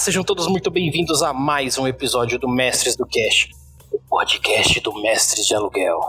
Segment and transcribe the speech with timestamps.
[0.00, 3.50] Sejam todos muito bem-vindos a mais um episódio do Mestres do Cash,
[3.92, 6.00] o podcast do Mestres de Aluguel.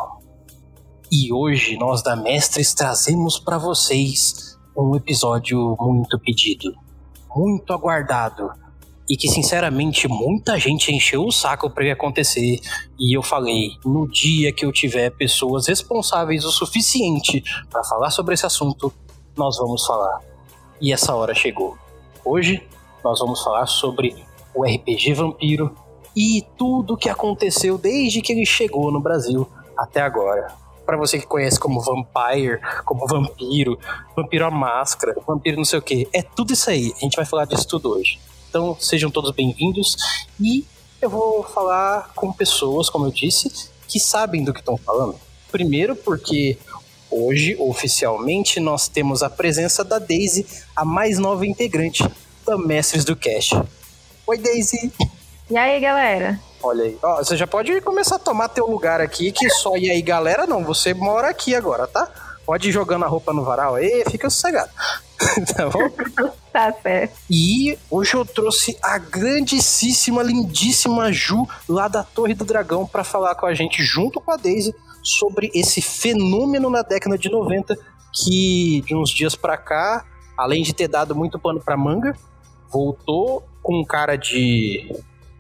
[1.12, 6.74] E hoje nós da Mestres trazemos para vocês um episódio muito pedido,
[7.36, 8.50] muito aguardado
[9.10, 12.62] e que sinceramente muita gente encheu o saco para ele acontecer
[12.98, 18.36] e eu falei, no dia que eu tiver pessoas responsáveis o suficiente para falar sobre
[18.36, 18.94] esse assunto,
[19.36, 20.22] nós vamos falar.
[20.80, 21.78] E essa hora chegou.
[22.24, 22.66] Hoje
[23.04, 24.16] nós vamos falar sobre
[24.54, 25.76] o RPG Vampiro
[26.16, 30.54] e tudo o que aconteceu desde que ele chegou no Brasil até agora.
[30.86, 33.80] Para você que conhece como Vampire, como Vampiro,
[34.16, 36.94] Vampiro a Máscara, Vampiro não sei o que, é tudo isso aí.
[36.98, 38.20] A gente vai falar disso tudo hoje.
[38.50, 39.96] Então sejam todos bem-vindos
[40.40, 40.66] e
[41.02, 45.16] eu vou falar com pessoas, como eu disse, que sabem do que estão falando.
[45.52, 46.58] Primeiro, porque
[47.10, 52.04] hoje, oficialmente, nós temos a presença da Daisy, a mais nova integrante
[52.46, 53.52] da Mestres do Cash.
[54.28, 54.92] Oi, Daisy!
[55.50, 56.40] E aí, galera?
[56.64, 56.98] Olha aí.
[57.02, 60.46] Ó, você já pode começar a tomar teu lugar aqui, que só e aí, galera,
[60.46, 60.64] não.
[60.64, 62.10] Você mora aqui agora, tá?
[62.46, 64.72] Pode ir jogando a roupa no varal aí, fica sossegado.
[65.56, 66.32] tá bom?
[66.52, 67.18] Tá certo.
[67.30, 73.36] E hoje eu trouxe a grandíssima, lindíssima Ju lá da Torre do Dragão para falar
[73.36, 77.78] com a gente, junto com a Daisy, sobre esse fenômeno na década de 90
[78.14, 80.06] que de uns dias pra cá,
[80.38, 82.18] além de ter dado muito pano pra manga,
[82.72, 84.92] voltou com um cara de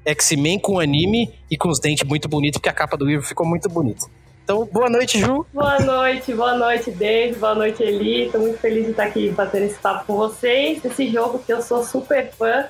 [0.06, 3.46] X-Men com anime e com os dentes muito bonitos, porque a capa do livro ficou
[3.46, 4.06] muito bonita.
[4.44, 5.46] Então, boa noite, Ju.
[5.54, 8.30] Boa noite, boa noite, Dave, boa noite, Eli.
[8.32, 11.62] Tô muito feliz de estar aqui batendo esse papo com vocês, desse jogo que eu
[11.62, 12.66] sou super fã.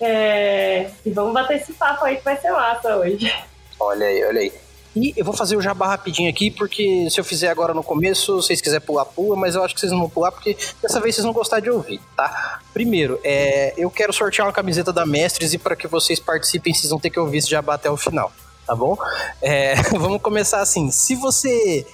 [0.00, 0.90] É...
[1.04, 3.32] E vamos bater esse papo aí que vai ser massa hoje.
[3.78, 4.52] Olha aí, olha aí.
[4.94, 8.36] E eu vou fazer o jabá rapidinho aqui, porque se eu fizer agora no começo,
[8.36, 11.14] vocês quiserem pular, pula, mas eu acho que vocês não vão pular, porque dessa vez
[11.14, 12.60] vocês vão gostar de ouvir, tá?
[12.74, 16.90] Primeiro, é, eu quero sortear uma camiseta da Mestres e para que vocês participem, vocês
[16.90, 18.30] vão ter que ouvir esse jabá até o final,
[18.66, 18.98] tá bom?
[19.40, 20.90] É, vamos começar assim.
[20.90, 21.86] Se você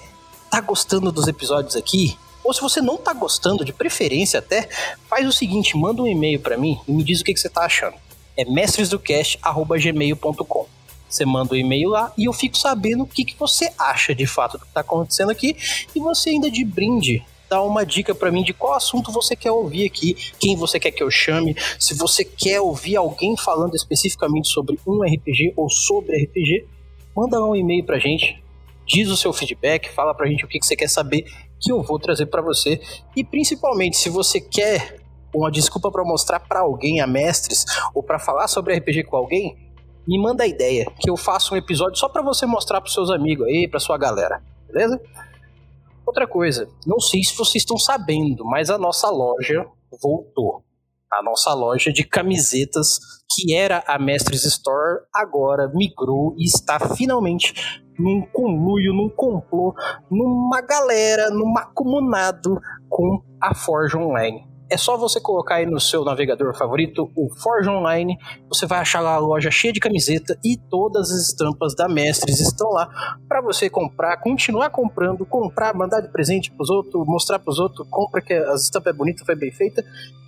[0.50, 4.68] tá gostando dos episódios aqui, ou se você não tá gostando, de preferência até,
[5.08, 7.48] faz o seguinte, manda um e-mail para mim e me diz o que, que você
[7.48, 7.94] tá achando.
[8.36, 10.77] É mestresdocast.gmail.com
[11.08, 14.14] você manda o um e-mail lá e eu fico sabendo o que, que você acha
[14.14, 15.56] de fato do que está acontecendo aqui.
[15.94, 19.50] E você ainda de brinde dá uma dica para mim de qual assunto você quer
[19.50, 24.48] ouvir aqui, quem você quer que eu chame, se você quer ouvir alguém falando especificamente
[24.48, 26.66] sobre um RPG ou sobre RPG,
[27.16, 28.42] manda lá um e-mail pra gente,
[28.86, 31.24] diz o seu feedback, fala pra gente o que, que você quer saber
[31.60, 32.80] que eu vou trazer para você.
[33.16, 34.98] E principalmente, se você quer
[35.34, 37.64] uma desculpa para mostrar para alguém a mestres
[37.94, 39.56] ou para falar sobre RPG com alguém,
[40.08, 43.10] me manda a ideia, que eu faço um episódio só para você mostrar pros seus
[43.10, 44.98] amigos aí, pra sua galera, beleza?
[46.06, 49.66] Outra coisa, não sei se vocês estão sabendo, mas a nossa loja
[50.00, 50.64] voltou.
[51.12, 52.98] A nossa loja de camisetas,
[53.30, 59.74] que era a Mestres Store, agora migrou e está finalmente num conluio, num complô,
[60.10, 62.58] numa galera, num comunado
[62.88, 64.47] com a Forge Online.
[64.70, 68.18] É só você colocar aí no seu navegador favorito o Forge Online,
[68.48, 72.38] você vai achar lá a loja cheia de camiseta e todas as estampas da Mestres
[72.38, 72.86] estão lá
[73.26, 78.20] para você comprar, continuar comprando, comprar, mandar de presente pros outros, mostrar pros outros, compra
[78.20, 79.82] que as estampas é bonita, foi bem feita.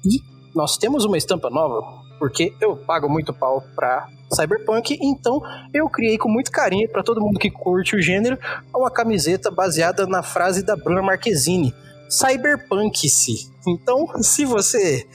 [0.05, 0.23] E
[0.55, 1.83] nós temos uma estampa nova,
[2.19, 5.43] porque eu pago muito pau pra Cyberpunk, então
[5.75, 8.39] eu criei com muito carinho para todo mundo que curte o gênero
[8.75, 11.75] uma camiseta baseada na frase da Bruna Marquezine
[12.10, 13.50] cyberpunk-se.
[13.66, 15.06] Então, se você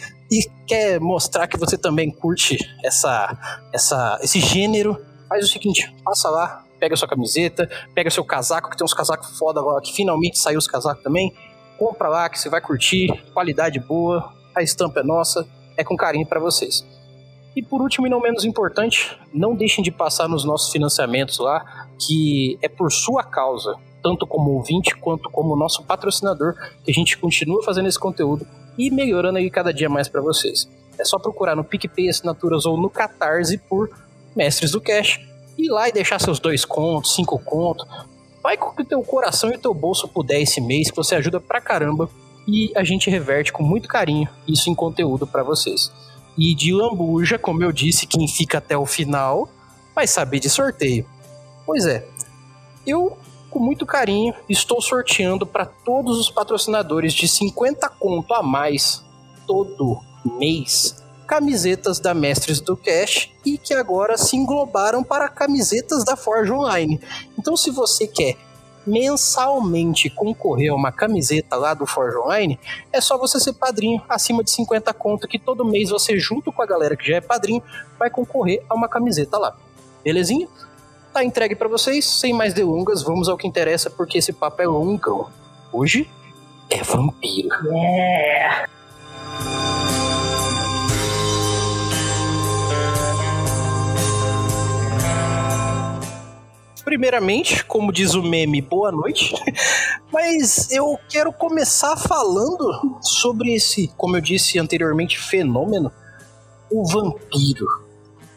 [0.65, 3.37] quer mostrar que você também curte essa,
[3.71, 4.97] essa, esse gênero,
[5.29, 9.37] faz o seguinte, passa lá, pega sua camiseta, pega seu casaco, que tem uns casacos
[9.37, 11.33] foda agora, que finalmente saiu os casacos também,
[11.77, 16.25] compra lá que você vai curtir, qualidade boa, a estampa é nossa, é com carinho
[16.25, 16.85] para vocês.
[17.55, 21.87] E por último e não menos importante, não deixem de passar nos nossos financiamentos lá,
[21.99, 23.75] que é por sua causa
[24.05, 26.53] tanto como ouvinte quanto como nosso patrocinador,
[26.83, 28.45] que a gente continua fazendo esse conteúdo
[28.77, 30.69] e melhorando aí cada dia mais para vocês.
[30.99, 33.89] É só procurar no PicPay Assinaturas ou no Catarse por
[34.35, 35.19] Mestres do Cash,
[35.57, 37.83] ir lá e deixar seus dois contos, cinco contos.
[38.43, 41.15] Vai com que o teu coração e o teu bolso puder esse mês, que você
[41.15, 42.07] ajuda pra caramba
[42.47, 45.91] e a gente reverte com muito carinho isso em conteúdo para vocês.
[46.37, 49.49] E de lambuja, como eu disse, quem fica até o final
[49.95, 51.07] vai saber de sorteio.
[51.65, 52.07] Pois é,
[52.85, 53.17] eu
[53.55, 59.01] com muito carinho, estou sorteando para todos os patrocinadores de 50 conto a mais
[59.47, 60.01] todo
[60.37, 66.51] mês camisetas da Mestres do Cash e que agora se englobaram para camisetas da Forge
[66.51, 66.99] Online.
[67.39, 68.35] Então, se você quer
[68.85, 72.59] mensalmente concorrer a uma camiseta lá do Forge Online,
[72.91, 76.61] é só você ser padrinho acima de 50 conto, que todo mês você, junto com
[76.61, 77.63] a galera que já é padrinho,
[77.97, 79.55] vai concorrer a uma camiseta lá.
[80.03, 80.49] Belezinha?
[81.15, 84.67] Tá entregue para vocês, sem mais delongas, vamos ao que interessa, porque esse papo é
[84.67, 85.29] longão.
[85.71, 86.09] Hoje
[86.69, 87.55] é vampiro.
[87.71, 88.67] Yeah!
[96.83, 99.33] primeiramente, como diz o meme, boa noite.
[100.11, 105.93] Mas eu quero começar falando sobre esse, como eu disse anteriormente, fenômeno,
[106.69, 107.67] o vampiro.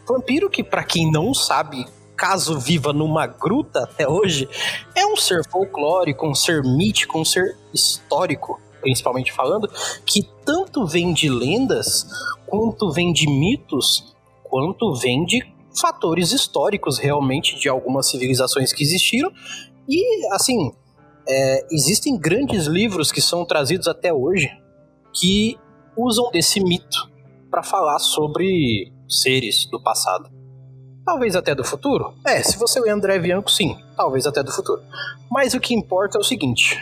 [0.06, 1.84] Vampiro que, para quem não sabe,
[2.18, 4.48] caso viva numa gruta até hoje,
[4.94, 9.70] é um ser folclórico, um ser mítico, um ser histórico, principalmente falando,
[10.04, 12.06] que tanto vem de lendas,
[12.44, 15.40] quanto vem de mitos, quanto vem de
[15.80, 19.30] fatores históricos realmente de algumas civilizações que existiram.
[19.88, 20.72] E, assim,
[21.26, 24.50] é, existem grandes livros que são trazidos até hoje
[25.14, 25.56] que
[25.96, 27.10] usam desse mito
[27.48, 30.28] para falar sobre seres do passado.
[31.08, 32.12] Talvez até do futuro?
[32.22, 34.82] É, se você lê André Bianco, sim, talvez até do futuro.
[35.30, 36.76] Mas o que importa é o seguinte: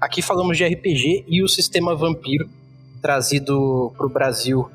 [0.00, 2.48] aqui falamos de RPG e o sistema vampiro
[3.02, 4.70] trazido para o Brasil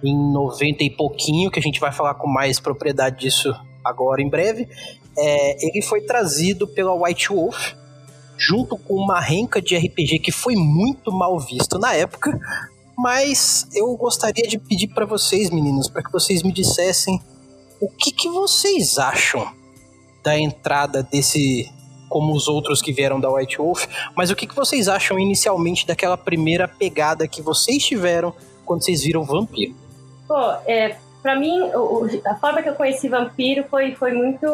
[0.00, 3.52] em 90 e pouquinho, que a gente vai falar com mais propriedade disso
[3.84, 4.68] agora em breve.
[5.18, 7.72] É, ele foi trazido pela White Wolf,
[8.38, 12.38] junto com uma renca de RPG que foi muito mal visto na época.
[12.96, 17.20] Mas eu gostaria de pedir para vocês, meninos, para que vocês me dissessem
[17.80, 19.46] o que, que vocês acham
[20.22, 21.70] da entrada desse,
[22.08, 23.86] como os outros que vieram da White Wolf,
[24.16, 28.34] mas o que, que vocês acham inicialmente daquela primeira pegada que vocês tiveram
[28.64, 29.74] quando vocês viram Vampiro?
[30.26, 34.46] Pô, é, pra mim, o, a forma que eu conheci vampiro foi, foi muito.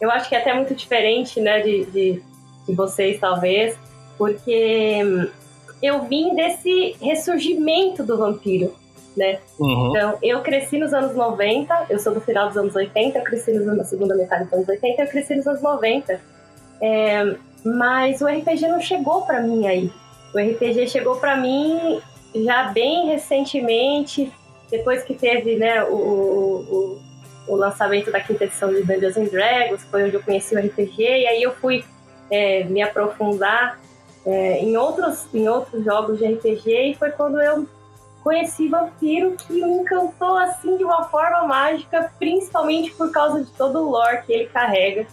[0.00, 2.22] Eu acho que é até muito diferente, né, de, de,
[2.66, 3.76] de vocês, talvez,
[4.16, 5.02] porque
[5.82, 8.74] eu vim desse ressurgimento do vampiro,
[9.16, 9.38] né?
[9.58, 9.90] Uhum.
[9.90, 13.52] Então, eu cresci nos anos 90, eu sou do final dos anos 80, eu cresci
[13.52, 16.20] na segunda metade dos anos 80, eu cresci nos anos 90.
[16.80, 19.90] É, mas o RPG não chegou para mim aí.
[20.34, 22.00] O RPG chegou para mim
[22.34, 24.30] já bem recentemente,
[24.70, 26.98] depois que teve né, o, o,
[27.48, 31.02] o, lançamento da quinta edição de Dungeons and Dragons, foi onde eu conheci o RPG,
[31.02, 31.84] e aí eu fui
[32.30, 33.80] é, me aprofundar
[34.26, 37.66] é, em, outros, em outros jogos de RPG, e foi quando eu
[38.26, 43.78] conheci Vampiro, que me encantou assim de uma forma mágica, principalmente por causa de todo
[43.78, 45.06] o lore que ele carrega.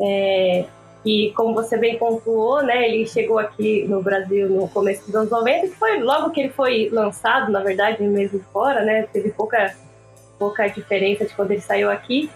[0.00, 0.64] É,
[1.04, 5.30] e como você bem pontuou, né, ele chegou aqui no Brasil no começo dos anos
[5.32, 9.74] 90, que foi logo que ele foi lançado, na verdade, mesmo fora, né, teve pouca,
[10.38, 12.30] pouca diferença de quando ele saiu aqui.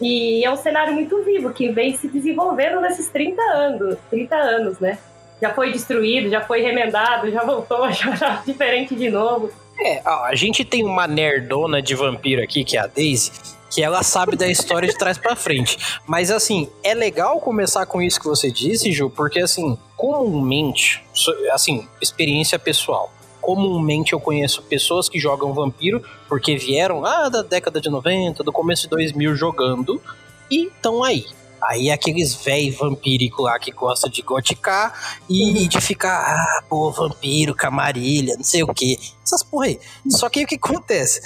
[0.00, 4.80] E é um cenário muito vivo, que vem se desenvolvendo nesses 30 anos, 30 anos,
[4.80, 4.96] né?
[5.40, 9.50] Já foi destruído, já foi remendado, já voltou, já, já diferente de novo.
[9.80, 13.30] É, ó, a gente tem uma nerdona de vampiro aqui, que é a Daisy,
[13.70, 15.78] que ela sabe da história de trás para frente.
[16.06, 21.04] Mas assim, é legal começar com isso que você disse, Ju, porque assim, comumente,
[21.52, 23.12] assim, experiência pessoal.
[23.40, 28.52] Comumente eu conheço pessoas que jogam vampiro porque vieram lá da década de 90, do
[28.52, 30.02] começo de 2000 jogando
[30.50, 31.24] e estão aí.
[31.62, 37.54] Aí aqueles velho vampírico lá que gosta de goticar e de ficar, ah, pô, vampiro,
[37.54, 38.98] camarilha, não sei o que.
[39.24, 39.80] Essas porra aí.
[40.08, 41.20] Só que o que acontece?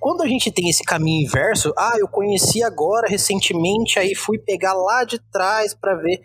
[0.00, 4.74] Quando a gente tem esse caminho inverso, ah, eu conheci agora recentemente, aí fui pegar
[4.74, 6.20] lá de trás para ver.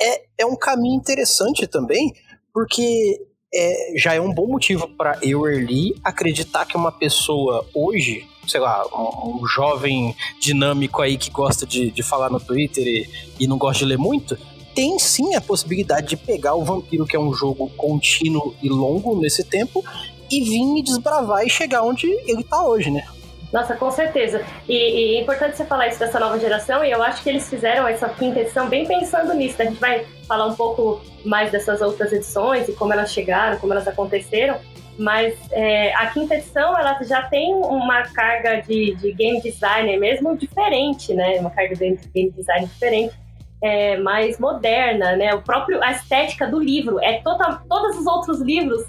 [0.00, 2.12] É, é um caminho interessante também,
[2.52, 3.20] porque
[3.52, 8.60] é, já é um bom motivo para eu, Erli, acreditar que uma pessoa hoje, sei
[8.60, 13.08] lá, um, um jovem dinâmico aí que gosta de, de falar no Twitter e,
[13.40, 14.38] e não gosta de ler muito,
[14.74, 19.18] tem sim a possibilidade de pegar o Vampiro, que é um jogo contínuo e longo
[19.18, 19.82] nesse tempo,
[20.30, 23.06] e vir e desbravar e chegar onde ele tá hoje, né?
[23.52, 24.44] Nossa, com certeza.
[24.68, 27.48] E, e, é importante você falar isso dessa nova geração, e eu acho que eles
[27.48, 29.56] fizeram essa quinta edição bem pensando nisso.
[29.58, 29.66] Né?
[29.66, 33.72] A gente vai falar um pouco mais dessas outras edições e como elas chegaram, como
[33.72, 34.58] elas aconteceram.
[34.98, 40.36] Mas é, a quinta edição ela já tem uma carga de, de game designer mesmo
[40.36, 41.38] diferente, né?
[41.38, 43.14] Uma carga de game design diferente,
[43.62, 45.34] é, mais moderna, né?
[45.34, 48.84] O próprio a estética do livro é total, todos os outros livros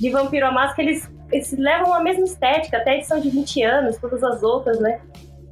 [0.00, 3.62] de Vampiro à Máscara eles eles levam a mesma estética, até a edição de 20
[3.62, 5.00] anos, todas as outras, né?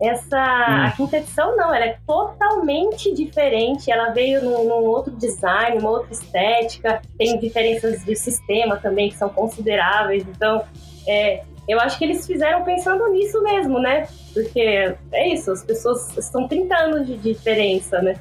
[0.00, 0.86] Essa, hum.
[0.86, 5.90] a quinta edição não, ela é totalmente diferente, ela veio num, num, outro design, uma
[5.90, 10.62] outra estética, tem diferenças de sistema também que são consideráveis, então
[11.06, 14.06] é, eu acho que eles fizeram pensando nisso mesmo, né?
[14.32, 18.14] Porque é isso, as pessoas estão 30 anos de diferença, né?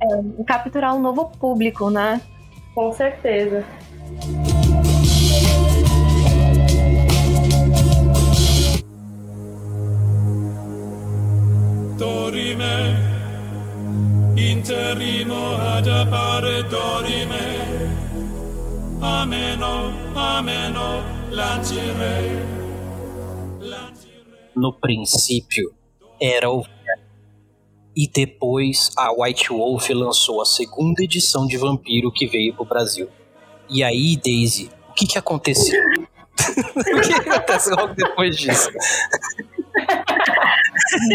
[0.00, 2.20] é, capturar um novo público, né?
[2.74, 3.64] Com certeza.
[16.40, 17.36] Dorime,
[19.00, 21.10] ameno, ameno.
[24.56, 25.72] No princípio
[26.20, 26.64] era o
[27.96, 33.08] e depois a White Wolf lançou a segunda edição de Vampiro que veio pro Brasil.
[33.68, 35.80] E aí, Daisy, o que que aconteceu?
[35.96, 38.70] o que aconteceu logo depois disso?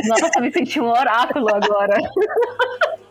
[0.08, 1.98] Nossa, me senti um oráculo agora.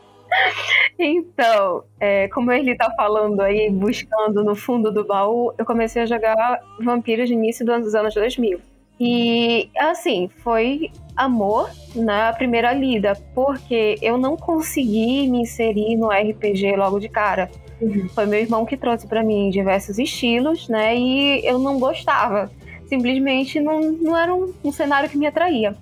[0.98, 6.06] Então, é, como ele tá falando aí, buscando no fundo do baú, eu comecei a
[6.06, 8.60] jogar Vampiros no início dos anos 2000.
[9.00, 16.76] E, assim, foi amor na primeira lida, porque eu não consegui me inserir no RPG
[16.76, 17.50] logo de cara.
[17.80, 18.08] Uhum.
[18.10, 20.96] Foi meu irmão que trouxe para mim diversos estilos, né?
[20.96, 22.50] E eu não gostava.
[22.86, 25.76] Simplesmente não, não era um, um cenário que me atraía.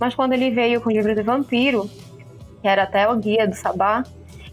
[0.00, 1.88] Mas quando ele veio com o livro do vampiro,
[2.60, 4.04] que era até o guia do Sabá,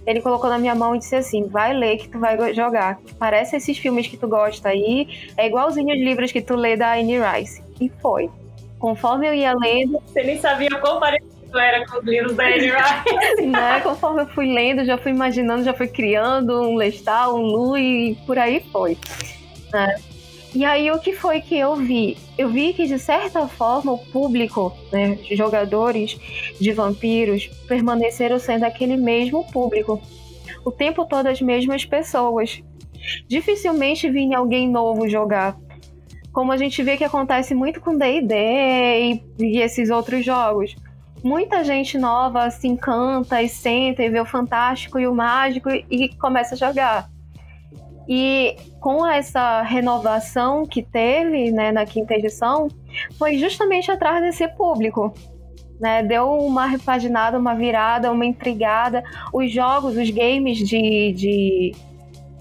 [0.05, 2.99] ele colocou na minha mão e disse assim: vai ler que tu vai jogar.
[3.17, 6.93] Parece esses filmes que tu gosta aí, é igualzinho os livros que tu lê da
[6.93, 7.63] Anne Rice.
[7.81, 8.29] E foi.
[8.77, 9.99] Conforme eu ia lendo.
[10.05, 13.45] Você nem sabia quão parecido era com os livros da Anne Rice.
[13.47, 13.79] né?
[13.81, 18.15] Conforme eu fui lendo, já fui imaginando, já fui criando um Lestat, um Lu e
[18.27, 18.97] por aí foi.
[19.73, 19.95] Né?
[20.55, 22.17] E aí o que foi que eu vi?
[22.37, 26.17] Eu vi que de certa forma o público, né, jogadores
[26.59, 30.01] de vampiros, permaneceram sendo aquele mesmo público.
[30.63, 32.63] O tempo todo as mesmas pessoas.
[33.27, 35.57] Dificilmente vinha alguém novo jogar
[36.35, 40.75] como a gente vê que acontece muito com D&D e, e esses outros jogos.
[41.23, 46.13] Muita gente nova se encanta e senta e vê o fantástico e o mágico e
[46.17, 47.09] começa a jogar.
[48.07, 52.67] E com essa renovação que teve né, na quinta edição,
[53.17, 55.13] foi justamente atrás desse público.
[55.79, 56.03] Né?
[56.03, 59.03] Deu uma repaginada, uma virada, uma intrigada.
[59.33, 61.71] Os jogos, os games de, de,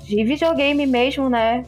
[0.04, 1.64] de videogame mesmo, né?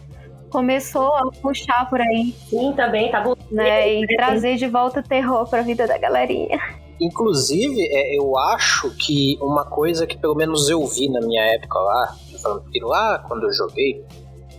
[0.51, 2.35] começou a puxar por aí.
[2.49, 3.35] Sim, também, tá bom.
[3.51, 4.01] Né?
[4.01, 6.59] E trazer de volta o terror pra vida da galerinha.
[7.01, 11.79] Inclusive, é, eu acho que uma coisa que pelo menos eu vi na minha época
[11.79, 12.17] lá,
[12.49, 14.05] vampiro lá, quando eu joguei,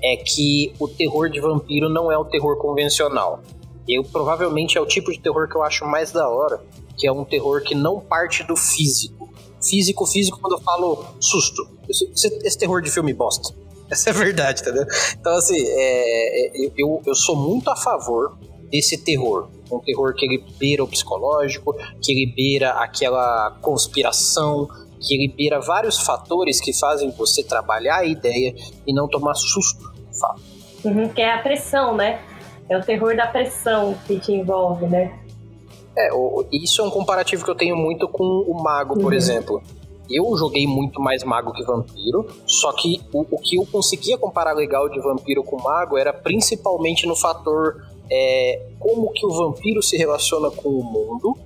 [0.03, 3.41] é que o terror de vampiro não é o terror convencional.
[3.87, 6.61] Eu provavelmente é o tipo de terror que eu acho mais da hora,
[6.97, 9.29] que é um terror que não parte do físico.
[9.61, 11.67] Físico, físico, quando eu falo susto.
[11.89, 13.55] Esse, esse terror de filme bosta.
[13.89, 14.85] Essa é a verdade, entendeu?
[15.17, 18.37] Então, assim, é, é, eu, eu sou muito a favor
[18.69, 19.47] desse terror.
[19.71, 24.67] Um terror que ele beira o psicológico, que ele beira aquela conspiração,
[24.99, 29.91] que ele beira vários fatores que fazem você trabalhar a ideia e não tomar susto.
[30.19, 30.35] Fala.
[30.83, 32.21] Uhum, que é a pressão, né?
[32.69, 35.17] É o terror da pressão que te envolve, né?
[35.97, 36.09] É,
[36.51, 39.13] isso é um comparativo que eu tenho muito com o Mago, por uhum.
[39.13, 39.61] exemplo.
[40.09, 44.53] Eu joguei muito mais mago que vampiro, só que o, o que eu conseguia comparar
[44.53, 49.97] legal de vampiro com mago era principalmente no fator é, como que o vampiro se
[49.97, 51.37] relaciona com o mundo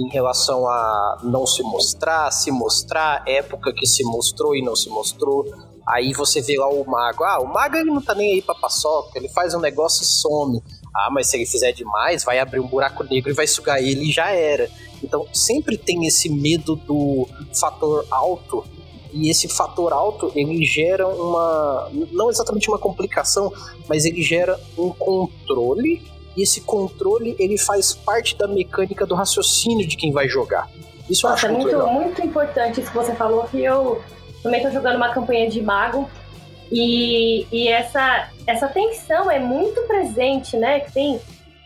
[0.00, 4.88] em relação a não se mostrar, se mostrar, época que se mostrou e não se
[4.88, 5.44] mostrou.
[5.86, 8.54] Aí você vê lá o mago, ah, o mago ele não tá nem aí pra
[8.54, 10.62] paçoca, ele faz um negócio e some.
[10.96, 14.08] Ah, mas se ele fizer demais, vai abrir um buraco negro e vai sugar ele
[14.08, 14.70] e já era.
[15.02, 18.64] Então sempre tem esse medo do fator alto
[19.12, 23.52] e esse fator alto ele gera uma não exatamente uma complicação,
[23.88, 26.02] mas ele gera um controle
[26.36, 30.68] e esse controle ele faz parte da mecânica do raciocínio de quem vai jogar.
[31.08, 34.00] Isso Nossa, eu acho muito, muito, muito importante isso que você falou que eu
[34.42, 36.08] também estou jogando uma campanha de mago
[36.70, 40.80] e, e essa essa tensão é muito presente, né?
[40.80, 41.20] Que tem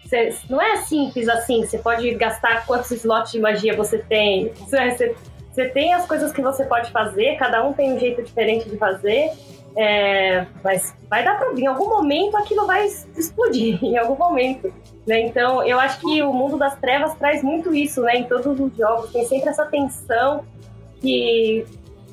[0.04, 4.52] você, não é simples assim, você pode gastar quantos slots de magia você tem.
[4.52, 5.16] Você,
[5.50, 8.76] você tem as coisas que você pode fazer, cada um tem um jeito diferente de
[8.76, 9.32] fazer.
[9.76, 11.60] É, mas vai dar problema.
[11.60, 14.72] Em algum momento aquilo vai explodir, em algum momento.
[15.06, 15.20] Né?
[15.20, 18.16] Então, eu acho que o mundo das trevas traz muito isso, né?
[18.16, 19.12] Em todos os jogos.
[19.12, 20.44] Tem sempre essa tensão
[21.00, 21.66] que,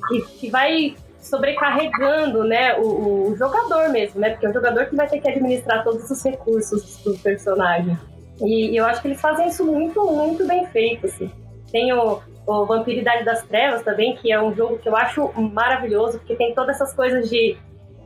[0.08, 4.30] que, que vai sobrecarregando né, o, o, jogador mesmo, né?
[4.30, 7.96] Porque é o jogador que vai ter que administrar todos os recursos do personagem.
[8.40, 11.30] E, e eu acho que eles fazem isso muito, muito bem feito, assim.
[11.70, 16.18] Tem o, o Vampiridade das Trevas também, que é um jogo que eu acho maravilhoso,
[16.18, 17.56] porque tem todas essas coisas de,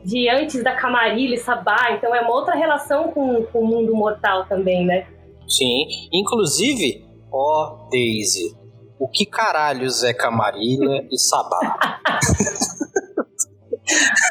[0.03, 3.95] de antes da Camarilla e Sabá, então é uma outra relação com, com o mundo
[3.95, 5.07] mortal também, né?
[5.47, 8.55] Sim, inclusive, ó Daisy,
[8.99, 11.99] o que caralhos é Camarilha e Sabá?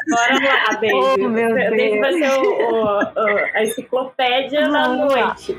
[0.09, 0.67] Bora lá.
[0.93, 5.57] Oh, meu Daisy vai ser a enciclopédia da Vamos noite.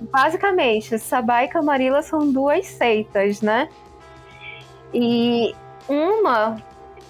[0.00, 3.68] Basicamente, Sabá e Camarilla são duas seitas, né?
[4.92, 5.54] E
[5.88, 6.56] uma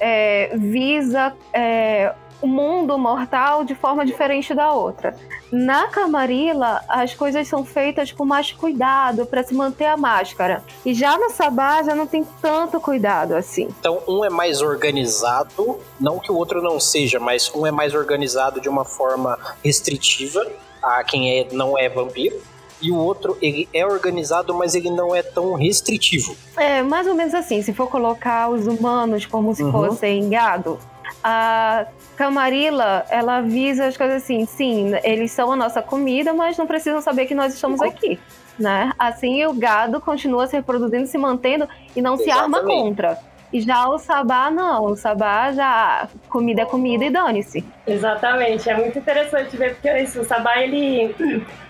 [0.00, 5.16] é, visa é, o mundo mortal de forma diferente da outra.
[5.52, 10.62] Na Camarilla, as coisas são feitas com mais cuidado para se manter a máscara.
[10.84, 13.68] E já no Sabá já não tem tanto cuidado assim.
[13.78, 17.94] Então, um é mais organizado, não que o outro não seja, mas um é mais
[17.94, 20.44] organizado de uma forma restritiva
[20.82, 22.36] a quem é, não é vampiro.
[22.82, 26.36] E o outro, ele é organizado, mas ele não é tão restritivo.
[26.56, 29.72] É, mais ou menos assim, se for colocar os humanos como se Uhum.
[29.72, 30.78] fossem gado,
[31.24, 36.66] a Camarilla, ela visa as coisas assim, sim, eles são a nossa comida, mas não
[36.66, 38.20] precisam saber que nós estamos aqui,
[38.58, 38.92] né?
[38.98, 41.66] Assim, o gado continua se reproduzindo, se mantendo
[41.96, 42.82] e não se arma Exatamente.
[42.82, 43.18] contra.
[43.50, 44.84] E já o sabá, não.
[44.86, 47.64] O sabá já, comida é comida e dane-se.
[47.86, 51.14] Exatamente, é muito interessante ver, porque isso, o Sabá, ele,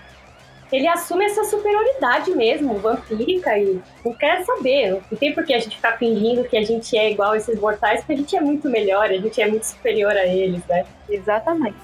[0.71, 5.01] ele assume essa superioridade mesmo, vampírica, e não quer saber.
[5.11, 7.59] Não tem por que a gente ficar fingindo que a gente é igual a esses
[7.59, 10.85] mortais, porque a gente é muito melhor, a gente é muito superior a eles, né?
[11.09, 11.75] Exatamente.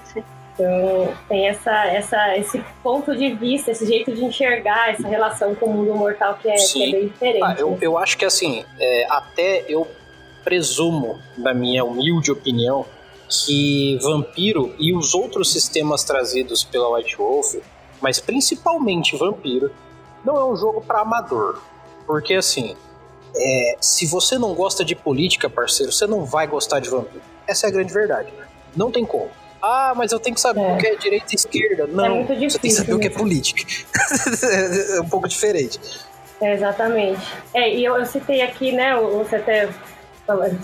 [0.54, 5.66] Então, tem essa, essa, esse ponto de vista, esse jeito de enxergar essa relação com
[5.66, 7.42] o mundo mortal que é, que é bem diferente.
[7.42, 9.86] Ah, eu, eu acho que assim, é, até eu
[10.44, 12.84] presumo, na minha humilde opinião,
[13.28, 17.54] que Vampiro e os outros sistemas trazidos pela White Wolf,
[18.02, 19.70] mas principalmente Vampiro,
[20.24, 21.60] não é um jogo para amador.
[22.06, 22.76] Porque assim,
[23.34, 27.22] é, se você não gosta de política, parceiro, você não vai gostar de Vampiro.
[27.46, 28.28] Essa é a grande verdade.
[28.76, 29.30] Não tem como.
[29.60, 30.74] Ah, mas eu tenho que saber É.
[30.74, 31.86] o que é direita e esquerda.
[31.86, 33.62] Não, muito você tem que difícil saber o que é política.
[34.96, 35.78] é um pouco diferente.
[36.40, 37.20] É, exatamente.
[37.54, 39.68] É, e eu, eu citei aqui, né, você até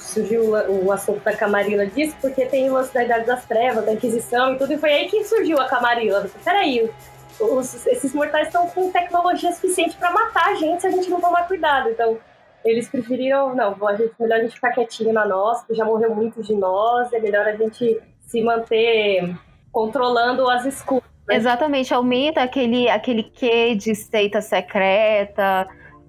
[0.01, 3.85] surgiu o, o assunto da Camarilla disso, porque tem o lance da Idade das Trevas,
[3.85, 6.29] da Inquisição e tudo, e foi aí que surgiu a Camarilla.
[6.45, 6.91] Peraí,
[7.41, 11.21] os- esses mortais estão com tecnologia suficiente para matar a gente se a gente não
[11.21, 11.89] tomar cuidado.
[11.91, 12.19] Então,
[12.65, 16.47] eles preferiram, não, a gente, melhor a gente ficar quietinho na nossa, já morreu muitos
[16.47, 19.35] de nós, é melhor a gente se manter
[19.73, 21.05] controlando as escuras.
[21.31, 25.69] Exatamente, aumenta aquele, aquele quê de seita secreta,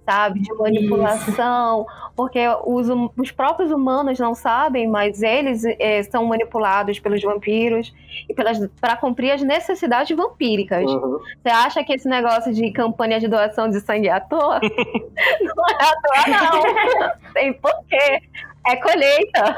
[0.10, 0.39] sabe?
[0.39, 7.00] De manipulação, porque os, hum- os próprios humanos não sabem, mas eles eh, são manipulados
[7.00, 7.93] pelos vampiros
[8.28, 8.34] e
[8.82, 10.84] para cumprir as necessidades vampíricas.
[10.91, 11.19] Uhum.
[11.41, 14.60] Você acha que esse negócio de campanha de doação de sangue é à toa?
[14.65, 17.34] não é à toa, não.
[17.34, 18.24] Tem porquê.
[18.67, 19.56] É colheita.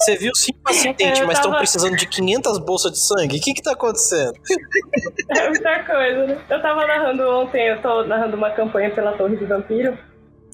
[0.00, 3.38] Você viu cinco acidentes, mas estão precisando de 500 bolsas de sangue?
[3.38, 4.34] O que que tá acontecendo?
[5.36, 6.38] É muita coisa, né?
[6.50, 9.96] Eu tava narrando ontem, eu tô narrando uma campanha pela Torre do Vampiro.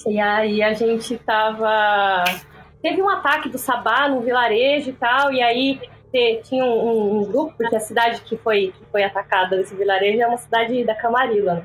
[0.07, 2.25] E aí a gente tava.
[2.83, 5.81] Teve um ataque do Sabá no vilarejo e tal, e aí
[6.45, 10.21] tinha um, um- um grupo, porque a cidade que foi, que foi atacada desse vilarejo
[10.21, 11.55] é uma cidade da Camarilla.
[11.55, 11.63] né?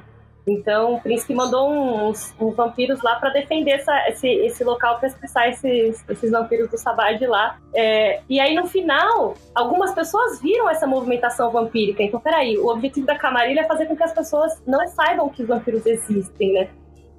[0.48, 5.10] Então o príncipe mandou uns, uns vampiros lá para defender essa- esse, esse local para
[5.10, 7.58] expulsar esses, esses vampiros do Sabá de lá.
[7.76, 12.02] É, e aí no final, algumas pessoas viram essa movimentação vampírica.
[12.02, 15.42] Então, peraí, o objetivo da Camarilla é fazer com que as pessoas não saibam que
[15.42, 16.70] os vampiros existem, né?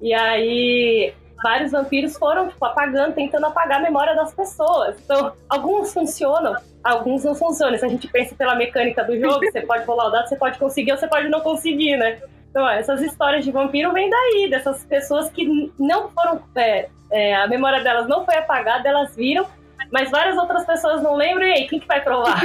[0.01, 1.13] E aí
[1.43, 4.97] vários vampiros foram tipo, apagando, tentando apagar a memória das pessoas.
[5.05, 7.77] Então, alguns funcionam, alguns não funcionam.
[7.77, 10.57] Se a gente pensa pela mecânica do jogo, você pode rolar o dado, você pode
[10.57, 12.19] conseguir ou você pode não conseguir, né?
[12.49, 16.41] Então, ó, essas histórias de vampiro vêm daí, dessas pessoas que não foram.
[16.55, 19.45] é, é, a memória delas não foi apagada, elas viram,
[19.91, 22.39] mas várias outras pessoas não lembram, e aí, quem que vai provar?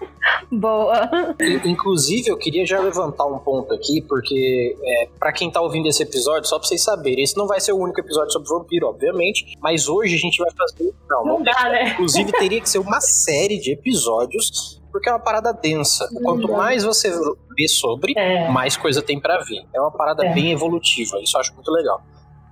[0.50, 1.10] Boa.
[1.40, 5.88] In- Inclusive, eu queria já levantar um ponto aqui, porque é, para quem tá ouvindo
[5.88, 8.86] esse episódio, só pra vocês saberem, esse não vai ser o único episódio sobre vampiro,
[8.88, 10.92] obviamente, mas hoje a gente vai fazer.
[11.08, 11.90] Não, não Não dá, né?
[11.92, 16.08] Inclusive, teria que ser uma série de episódios, porque é uma parada densa.
[16.22, 17.10] Quanto mais você
[17.56, 18.48] vê sobre, É.
[18.50, 19.64] mais coisa tem pra ver.
[19.74, 20.32] É uma parada É.
[20.32, 22.02] bem evolutiva, isso eu acho muito legal.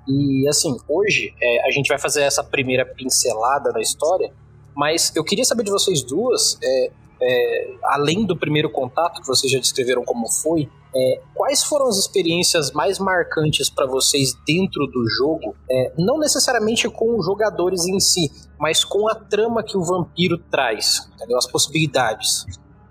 [0.08, 4.32] E assim, hoje é, a gente vai fazer essa primeira pincelada da história,
[4.74, 6.90] mas eu queria saber de vocês duas, é,
[7.22, 11.98] é, além do primeiro contato que vocês já descreveram como foi, é, quais foram as
[11.98, 15.54] experiências mais marcantes pra vocês dentro do jogo?
[15.70, 20.38] É, não necessariamente com os jogadores em si, mas com a trama que o vampiro
[20.38, 21.36] traz, entendeu?
[21.36, 22.46] As possibilidades.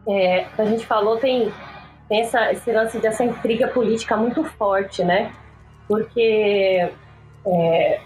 [0.08, 1.52] É, a gente falou, tem,
[2.08, 5.34] tem essa, esse lance dessa intriga política muito forte, né?
[5.88, 6.92] Porque
[7.48, 8.02] é,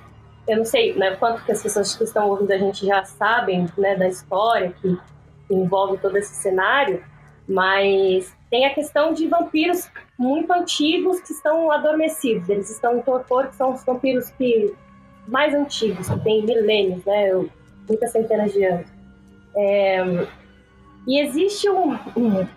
[0.47, 3.67] eu não sei né, quanto que as pessoas que estão ouvindo a gente já sabem
[3.77, 4.97] né, da história que,
[5.45, 7.03] que envolve todo esse cenário,
[7.45, 13.47] mas tem a questão de vampiros muito antigos que estão adormecidos, eles estão em torpor,
[13.47, 14.73] que são os vampiros que
[15.27, 17.31] mais antigos, que têm milênios, né?
[17.87, 18.87] Muitas centenas de anos.
[19.55, 19.99] É,
[21.07, 21.93] e existe um.
[22.15, 22.47] um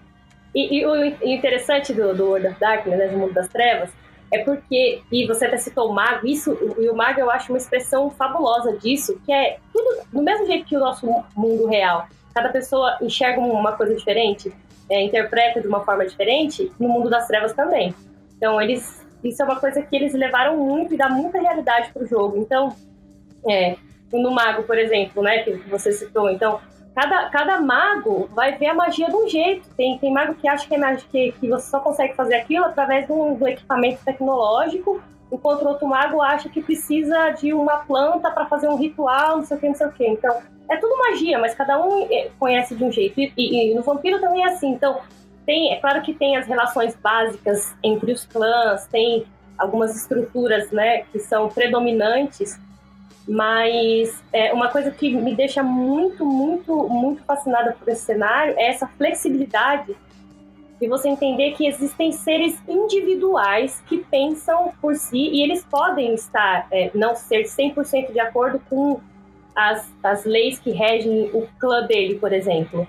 [0.55, 3.91] e, e, o interessante do, do World of Darkness, né, do mundo das trevas,
[4.31, 7.59] é porque, e você até citou o mago, isso, e o mago eu acho uma
[7.59, 12.07] expressão fabulosa disso, que é tudo do mesmo jeito que o nosso mundo real.
[12.35, 14.53] Cada pessoa enxerga uma coisa diferente,
[14.91, 17.95] é, interpreta de uma forma diferente, no mundo das trevas também.
[18.37, 22.03] Então, eles, isso é uma coisa que eles levaram muito e dá muita realidade para
[22.03, 22.39] o jogo.
[22.39, 22.75] Então,
[23.49, 23.77] é,
[24.13, 26.61] no mago, por exemplo, né, que você citou, então,
[26.95, 29.69] cada, cada mago vai ver a magia de um jeito.
[29.77, 32.65] Tem, tem mago que acha que, é magia, que, que você só consegue fazer aquilo
[32.65, 35.01] através um, do equipamento tecnológico,
[35.33, 39.45] enquanto o outro mago acha que precisa de uma planta para fazer um ritual, não
[39.45, 40.07] sei o que, não sei o que.
[40.07, 43.19] Então, é tudo magia, mas cada um é, conhece de um jeito.
[43.19, 44.69] E, e, e, no vampiro também é assim.
[44.69, 45.01] Então,
[45.47, 49.25] tem, é claro que tem as relações básicas entre os clãs, tem
[49.57, 52.59] algumas estruturas, né, que são predominantes,
[53.27, 58.69] mas é, uma coisa que me deixa muito, muito, muito fascinada por esse cenário é
[58.69, 59.97] essa flexibilidade
[60.83, 66.67] de você entender que existem seres individuais que pensam por si e eles podem estar,
[66.73, 69.01] é, não ser 100% de acordo com
[69.55, 72.85] as, as leis que regem o clã dele, por exemplo.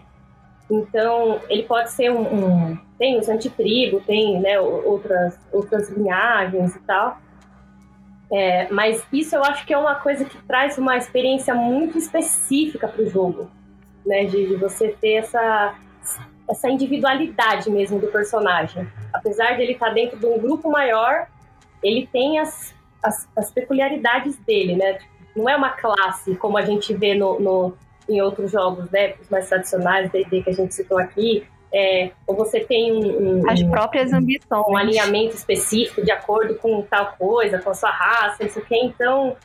[0.71, 2.21] Então, ele pode ser um.
[2.21, 7.19] um tem os antitribo, tem né, outras, outras linhagens e tal.
[8.32, 12.88] É, mas isso eu acho que é uma coisa que traz uma experiência muito específica
[12.88, 13.51] para o jogo,
[14.03, 14.25] né?
[14.25, 15.75] De, de, você ter essa,
[16.49, 18.88] essa individualidade mesmo do personagem.
[19.13, 21.27] Apesar de ele estar tá dentro de um grupo maior,
[21.82, 24.99] ele tem as, as, as peculiaridades dele, né?
[25.36, 27.77] Não é uma classe como a gente vê no, no
[28.08, 29.13] em outros jogos, né?
[29.21, 33.49] Os mais tradicionais, D&D que a gente citou aqui, é, ou você tem um, um,
[33.49, 38.45] as próprias ambições, um alinhamento específico de acordo com tal coisa, com a sua raça,
[38.45, 39.36] isso que então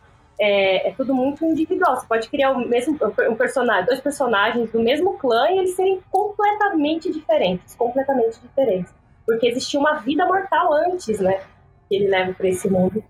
[0.41, 1.97] é, é, tudo muito individual.
[1.97, 2.99] Você pode criar o mesmo
[3.29, 8.93] um personagem, dois personagens do mesmo clã e eles serem completamente diferentes, completamente diferentes,
[9.27, 11.41] porque existia uma vida mortal antes, né?
[11.89, 13.03] Que ele leva para esse mundo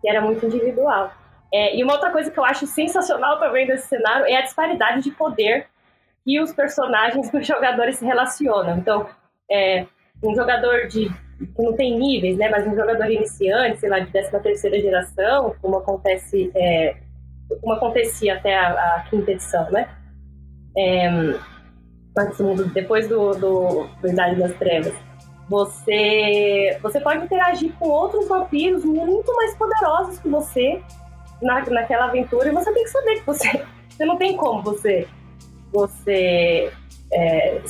[0.00, 1.12] que era muito individual.
[1.52, 5.02] É, e uma outra coisa que eu acho sensacional também desse cenário é a disparidade
[5.02, 5.66] de poder
[6.24, 8.78] que os personagens dos jogadores se relacionam.
[8.78, 9.06] Então,
[9.50, 9.86] é,
[10.22, 11.10] um jogador de
[11.46, 15.54] que não tem níveis, né, mas um jogador iniciante, sei lá, de 13 terceira geração,
[15.60, 16.96] como acontece, é,
[17.60, 19.88] como acontecia até a, a quinta edição, né?
[20.76, 21.10] É,
[22.74, 24.94] depois do, do, do Idade das Trevas,
[25.48, 30.80] você, você pode interagir com outros vampiros muito mais poderosos que você
[31.42, 35.08] na, naquela aventura e você tem que saber que você, você não tem como você
[35.72, 36.72] você,
[37.12, 37.60] é,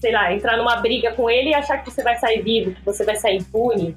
[0.00, 2.84] sei lá, entrar numa briga com ele e achar que você vai sair vivo, que
[2.84, 3.96] você vai sair impune.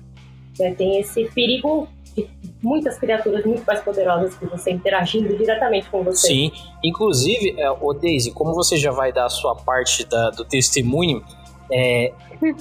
[0.60, 0.74] Né?
[0.76, 2.28] Tem esse perigo de
[2.62, 6.28] muitas criaturas muito mais poderosas que você interagindo diretamente com você.
[6.28, 6.52] Sim,
[6.84, 11.24] inclusive, é, o Daisy, como você já vai dar a sua parte da, do testemunho,
[11.72, 12.12] é.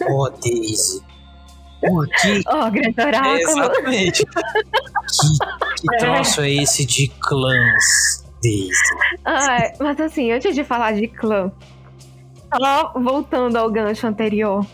[0.08, 1.02] Ô, oh, Daisy.
[1.80, 2.40] Por que...
[2.46, 3.34] Oh, grande oráculo.
[3.34, 4.24] É, exatamente.
[4.24, 6.48] que, que troço é.
[6.48, 8.22] é esse de clãs?
[9.24, 11.52] Ai, mas assim, antes de falar de clã,
[12.56, 14.64] só voltando ao gancho anterior,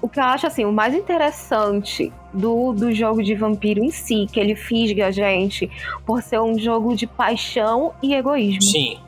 [0.00, 4.26] o que eu acho assim, o mais interessante do, do jogo de vampiro em si,
[4.32, 5.70] que ele fisga a gente
[6.06, 8.62] por ser um jogo de paixão e egoísmo.
[8.62, 8.98] Sim.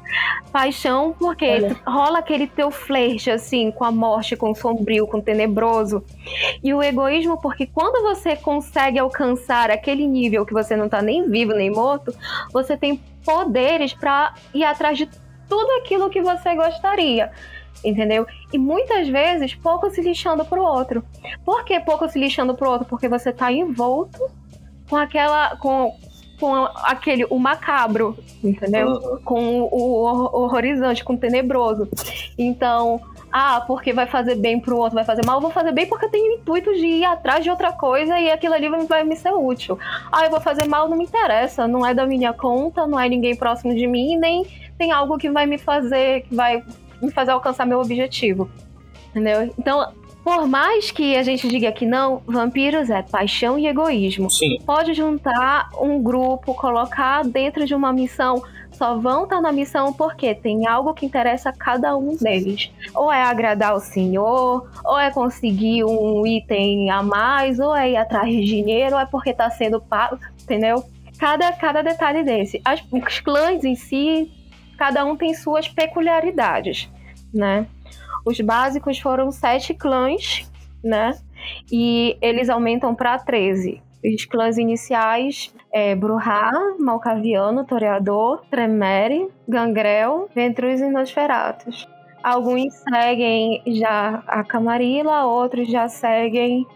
[0.53, 1.77] Paixão porque Olha.
[1.87, 6.03] rola aquele teu flerte assim com a morte, com o sombrio, com o tenebroso.
[6.63, 11.29] E o egoísmo porque quando você consegue alcançar aquele nível que você não tá nem
[11.31, 12.13] vivo nem morto,
[12.53, 15.09] você tem poderes para ir atrás de
[15.49, 17.31] tudo aquilo que você gostaria.
[17.85, 18.27] Entendeu?
[18.53, 21.03] E muitas vezes pouco se lixando pro outro.
[21.45, 22.87] Por que pouco se lixando pro outro?
[22.87, 24.31] Porque você tá envolto
[24.89, 25.57] com aquela.
[25.57, 25.95] com,
[26.39, 27.25] com aquele.
[27.31, 28.89] o macabro, entendeu?
[28.89, 29.21] Uhum.
[29.25, 31.89] Com o, o horrorizante, com o tenebroso.
[32.37, 33.01] Então,
[33.33, 36.07] ah, porque vai fazer bem pro outro, vai fazer mal, eu vou fazer bem porque
[36.07, 39.15] eu tenho o intuito de ir atrás de outra coisa e aquilo ali vai me
[39.15, 39.79] ser útil.
[40.11, 43.09] Ah, eu vou fazer mal, não me interessa, não é da minha conta, não é
[43.09, 44.45] ninguém próximo de mim, nem
[44.77, 46.65] tem algo que vai me fazer, que vai
[47.03, 48.51] me fazer alcançar meu objetivo.
[49.11, 49.53] Entendeu?
[49.59, 54.31] Então, por mais que a gente diga que não, vampiros é paixão e egoísmo.
[54.31, 54.59] Sim.
[54.65, 58.43] Pode juntar um grupo, colocar dentro de uma missão
[58.81, 62.73] só vão estar na missão porque tem algo que interessa a cada um deles.
[62.95, 67.97] Ou é agradar o senhor, ou é conseguir um item a mais, ou é ir
[67.99, 70.83] atrás de dinheiro, ou é porque está sendo pago, entendeu?
[71.19, 72.59] Cada, cada detalhe desse.
[72.65, 74.33] As, os clãs em si,
[74.81, 76.91] cada um tem suas peculiaridades,
[77.35, 77.67] né?
[78.25, 80.51] Os básicos foram sete clãs,
[80.83, 81.13] né?
[81.71, 90.81] E eles aumentam para 13 Os clãs iniciais é Bruhá, Malcaviano, Toreador, Tremere, Gangrel, Ventruz
[90.81, 91.87] e Nosferatus.
[92.23, 96.67] Alguns seguem já a Camarilla, outros já seguem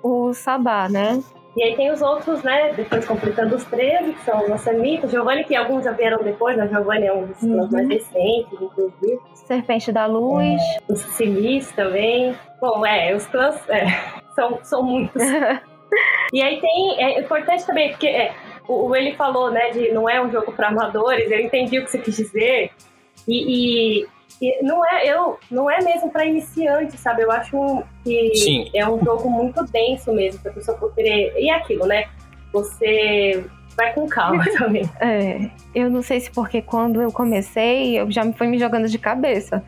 [0.00, 1.20] o Sabá, né?
[1.58, 2.72] E aí tem os outros, né?
[2.72, 5.10] Depois completando os 13, que são os Samitas.
[5.10, 6.68] Giovanni, que alguns já vieram depois, né?
[6.68, 7.68] Giovanni é um dos uhum.
[7.68, 9.18] mais recentes, inclusive.
[9.34, 10.60] Serpente da Luz.
[10.60, 12.32] É, os Simis também.
[12.60, 13.86] Bom, é, os clãs é,
[14.36, 15.20] são, são muitos.
[16.32, 17.02] e aí tem.
[17.02, 18.32] É importante também, porque é,
[18.68, 21.84] o, o ele falou, né, de não é um jogo para amadores, eu entendi o
[21.84, 22.70] que você quis dizer.
[23.26, 24.06] E, e,
[24.40, 27.22] e não é eu não é mesmo para iniciante, sabe?
[27.22, 28.70] Eu acho que Sim.
[28.74, 32.08] é um jogo muito denso mesmo para pessoa por querer e é aquilo, né?
[32.52, 33.44] Você
[33.76, 34.88] vai com calma também.
[35.00, 38.88] É, eu não sei se porque quando eu comecei, eu já me fui me jogando
[38.88, 39.62] de cabeça.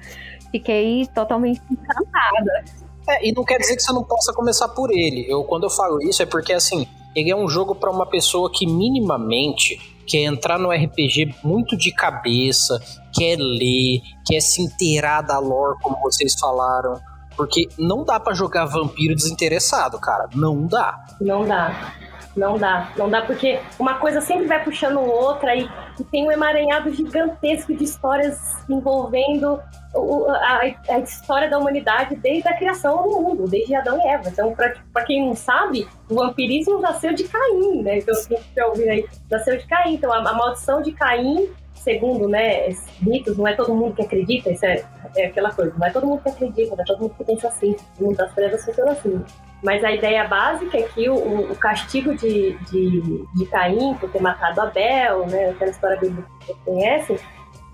[0.50, 2.64] Fiquei totalmente encantada.
[3.08, 5.26] É, e não quer dizer que você não possa começar por ele.
[5.28, 8.50] Eu quando eu falo isso é porque assim, ele é um jogo para uma pessoa
[8.52, 12.80] que minimamente quer entrar no RPG muito de cabeça,
[13.14, 17.00] quer ler, quer se inteirar da lore, como vocês falaram.
[17.36, 20.28] Porque não dá para jogar vampiro desinteressado, cara.
[20.34, 21.04] Não dá.
[21.20, 21.94] Não dá.
[22.36, 22.92] Não dá.
[22.96, 27.74] Não dá porque uma coisa sempre vai puxando outra e, e tem um emaranhado gigantesco
[27.74, 28.38] de histórias
[28.68, 29.60] envolvendo
[29.94, 34.28] o, a, a, história da humanidade desde a criação do mundo, desde Adão e Eva.
[34.28, 37.98] Então, para quem não sabe, o vampirismo nasceu de Caim, né?
[37.98, 39.94] Então, quem estiver ouvindo aí, nasceu de Caim.
[39.94, 41.48] Então, a, a maldição de Caim
[41.80, 42.68] segundo né,
[43.00, 44.84] mitos, não é todo mundo que acredita, isso é,
[45.16, 47.48] é, aquela coisa, não é todo mundo que acredita, não é todo mundo que pensa
[47.48, 49.22] assim, o mundo das trevas funciona assim.
[49.62, 54.20] Mas a ideia básica é que o, o castigo de, de, de, Caim por ter
[54.20, 57.20] matado Abel, né, aquela história bíblica que você conhece,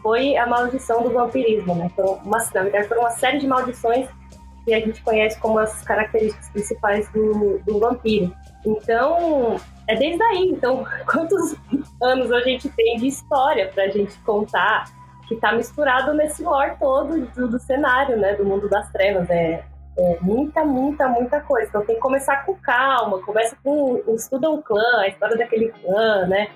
[0.02, 1.90] foi a maldição do vampirismo, né?
[1.94, 4.08] Foram uma, na verdade, foram uma série de maldições
[4.64, 8.32] que a gente conhece como as características principais do, do vampiro.
[8.66, 10.48] Então, é desde aí.
[10.50, 11.56] Então, quantos
[12.02, 14.84] anos a gente tem de história para a gente contar
[15.28, 18.34] que está misturado nesse lore todo do, do, cenário, né?
[18.34, 19.28] Do mundo das trevas.
[19.30, 19.64] É,
[19.98, 21.68] é, muita, muita, muita coisa.
[21.68, 23.20] Então tem que começar com calma.
[23.22, 26.48] Começa com estuda um clã, a história daquele clã, né?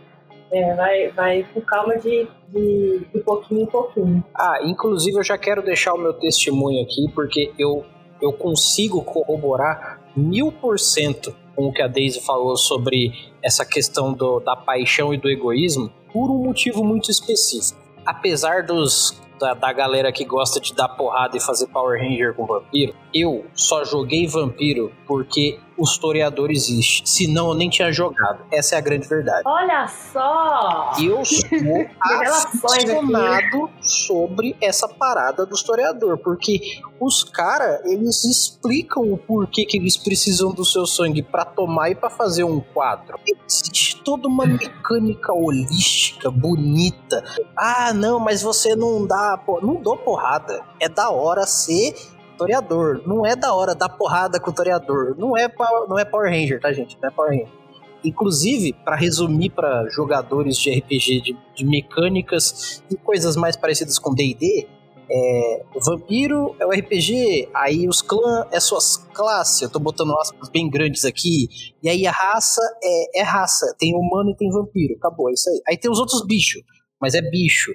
[0.52, 4.24] É, vai, vai com calma de, de, de pouquinho em pouquinho.
[4.34, 7.84] Ah, inclusive eu já quero deixar o meu testemunho aqui, porque eu,
[8.20, 14.14] eu consigo corroborar mil por cento com o que a Daisy falou sobre essa questão
[14.14, 17.78] do, da paixão e do egoísmo, por um motivo muito específico.
[18.06, 22.46] Apesar dos da, da, galera que gosta de dar porrada e fazer Power Ranger com
[22.46, 27.08] vampiro, eu só joguei vampiro porque o historiador existe.
[27.08, 28.44] Senão eu nem tinha jogado.
[28.52, 29.42] Essa é a grande verdade.
[29.46, 30.92] Olha só!
[31.02, 36.60] Eu sou apaixonado sobre essa parada do historiador, porque
[37.00, 41.94] os caras, eles explicam o porquê que eles precisam do seu sangue para tomar e
[41.94, 43.18] para fazer um quadro.
[43.48, 47.24] Existe toda uma mecânica holística, bonita.
[47.56, 50.62] Ah, não, mas você não dá, não dou porrada.
[50.78, 51.94] É da hora ser
[52.40, 53.02] toreador.
[53.06, 55.14] Não é da hora dar porrada com o toreador.
[55.18, 55.52] Não é,
[55.88, 56.98] não é Power Ranger, tá, gente?
[57.00, 57.60] Não é Power Ranger.
[58.02, 64.14] Inclusive, para resumir para jogadores de RPG de, de, mecânicas e coisas mais parecidas com
[64.14, 64.66] D&D,
[65.12, 70.16] é, o vampiro é o RPG, aí os clãs é suas classes, eu tô botando
[70.18, 71.48] aspas bem grandes aqui,
[71.82, 75.50] e aí a raça é, é raça, tem humano e tem vampiro, acabou, é isso
[75.50, 75.60] aí.
[75.68, 76.62] Aí tem os outros bichos,
[76.98, 77.70] mas é bicho.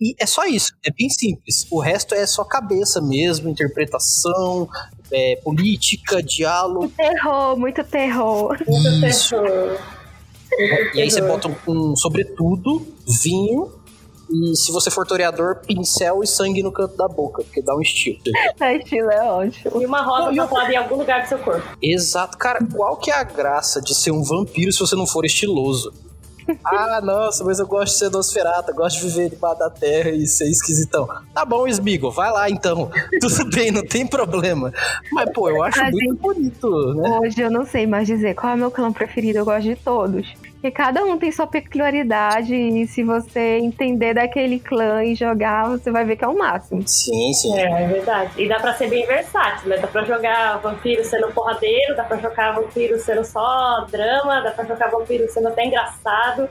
[0.00, 1.66] E é só isso, é bem simples.
[1.70, 4.68] O resto é só cabeça mesmo, interpretação,
[5.10, 6.92] é, política, diálogo.
[6.96, 8.58] Terror, muito terror.
[8.68, 9.40] Muito isso.
[9.40, 9.80] terror.
[10.94, 12.86] E aí você bota um, um sobretudo,
[13.22, 13.72] vinho,
[14.30, 17.80] e se você for toreador, pincel e sangue no canto da boca, porque dá um
[17.80, 18.18] estilo.
[18.58, 19.80] Dá estilo, é ótimo.
[19.80, 21.66] E uma rosa tatuada em algum lugar do seu corpo.
[21.80, 22.36] Exato.
[22.36, 25.92] Cara, qual que é a graça de ser um vampiro se você não for estiloso?
[26.64, 30.26] Ah, nossa, mas eu gosto de ser nosferata, gosto de viver debaixo da terra e
[30.26, 31.08] ser esquisitão.
[31.34, 32.90] Tá bom, Smigo, vai lá então.
[33.20, 34.72] Tudo bem, não tem problema.
[35.12, 37.18] Mas, pô, eu acho muito bonito, né?
[37.20, 39.76] Hoje eu não sei mais dizer qual é o meu clã preferido, eu gosto de
[39.76, 40.34] todos.
[40.56, 45.90] Porque cada um tem sua peculiaridade e se você entender daquele clã e jogar, você
[45.90, 46.82] vai ver que é o máximo.
[46.86, 47.56] Sim, sim.
[47.58, 48.42] É, é verdade.
[48.42, 49.76] E dá pra ser bem versátil, né?
[49.76, 54.64] Dá pra jogar vampiro sendo porradeiro, dá pra jogar vampiro sendo só drama, dá pra
[54.64, 56.48] jogar vampiro sendo até engraçado.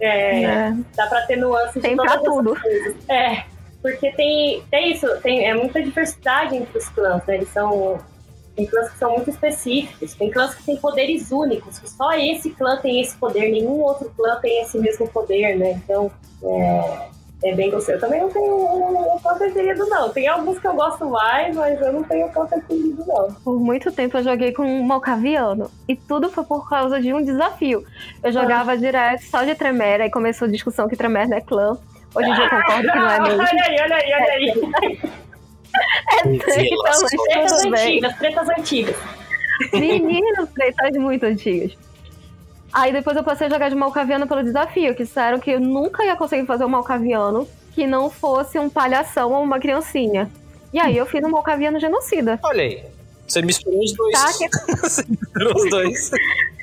[0.00, 0.76] É, é.
[0.96, 2.56] Dá pra ter nuances tem de todas pra tudo.
[2.58, 2.96] Coisas.
[3.08, 3.42] É,
[3.82, 7.34] porque tem, tem isso, tem é muita diversidade entre os clãs, né?
[7.34, 7.98] Eles são
[8.56, 12.50] tem clãs que são muito específicos, tem clãs que têm poderes únicos, que só esse
[12.50, 15.80] clã tem esse poder, nenhum outro clã tem esse mesmo poder, né?
[15.84, 16.10] Então,
[16.42, 17.08] é,
[17.44, 17.92] é bem gostoso.
[17.92, 20.10] Eu também não tenho um, um pão preferido, não.
[20.10, 23.32] Tem alguns que eu gosto mais, mas eu não tenho um pão preferido, não.
[23.44, 25.70] Por muito tempo eu joguei com um malcaviano.
[25.88, 27.84] E tudo foi por causa de um desafio.
[28.22, 28.76] Eu jogava ah.
[28.76, 31.78] direto só de Tremere, aí começou a discussão que Tremere não é clã.
[32.14, 33.40] Hoje em dia eu concordo que não é mesmo.
[33.40, 35.00] olha aí, olha aí, olha aí.
[36.12, 38.96] É tretas antigas, tretas antigas.
[39.72, 41.72] Meninos, tretas muito antigas.
[42.72, 46.04] Aí depois eu passei a jogar de malcaviano pelo desafio, que disseram que eu nunca
[46.04, 50.30] ia conseguir fazer um malcaviano que não fosse um palhação ou uma criancinha.
[50.72, 52.38] E aí eu fiz um malcaviano genocida.
[52.44, 52.84] Olha aí.
[53.26, 54.12] Você misturou os dois.
[54.12, 54.76] Tá, que...
[54.82, 56.10] Você misturou os dois.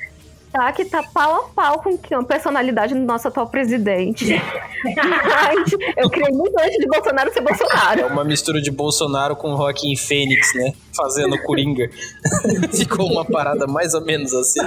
[0.52, 4.26] tá que tá pau a pau com a personalidade do nosso atual presidente.
[4.84, 8.00] Mas eu criei muito antes de Bolsonaro ser Bolsonaro.
[8.00, 10.72] É uma mistura de Bolsonaro com Joaquim Fênix, né?
[10.98, 11.88] Fazendo Coringa.
[12.76, 14.60] Ficou uma parada mais ou menos assim.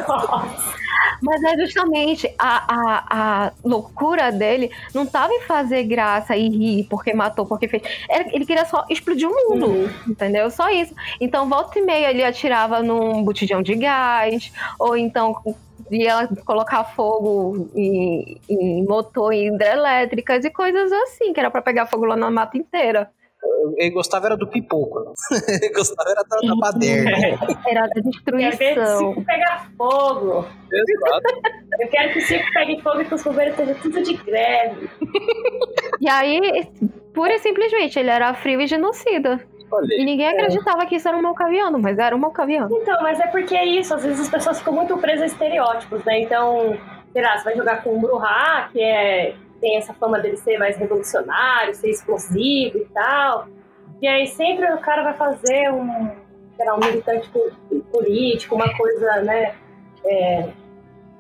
[1.22, 6.88] Mas é justamente a, a, a loucura dele não tava em fazer graça e rir
[6.90, 7.84] porque matou, porque fez.
[8.32, 9.90] Ele queria só explodir o mundo, uhum.
[10.08, 10.50] entendeu?
[10.50, 10.96] Só isso.
[11.20, 15.36] Então, volta e meia ele atirava num botijão de gás, ou então
[15.92, 21.86] ia colocar fogo em, em motor em hidrelétricas e coisas assim, que era para pegar
[21.86, 23.12] fogo lá na mata inteira.
[23.78, 25.14] Ele gostava era do pipoco.
[25.48, 27.12] Ele gostava era da, da baderna.
[27.68, 28.46] Era da destruição.
[28.48, 29.46] Eu quero que o circo pegue
[29.78, 30.48] fogo.
[30.72, 31.52] Exato.
[31.80, 34.90] Eu quero que o circo pegue fogo e que os bombeiros estejam tudo de greve.
[36.00, 36.72] E aí,
[37.14, 39.40] pura e simplesmente, ele era frio e genocida.
[39.90, 40.32] E ninguém é.
[40.32, 42.76] acreditava que isso era um malcaviano, mas era um malcaviano.
[42.76, 46.04] Então, mas é porque é isso, às vezes as pessoas ficam muito presas a estereótipos,
[46.04, 46.22] né?
[46.22, 46.78] Então,
[47.14, 50.58] sei lá, você vai jogar com um Bruhá, que é, tem essa fama dele ser
[50.58, 53.48] mais revolucionário, ser explosivo e tal.
[54.02, 56.10] E aí sempre o cara vai fazer um,
[56.58, 57.32] sei lá, um militante
[57.92, 59.56] político, uma coisa, né?
[60.04, 60.50] É,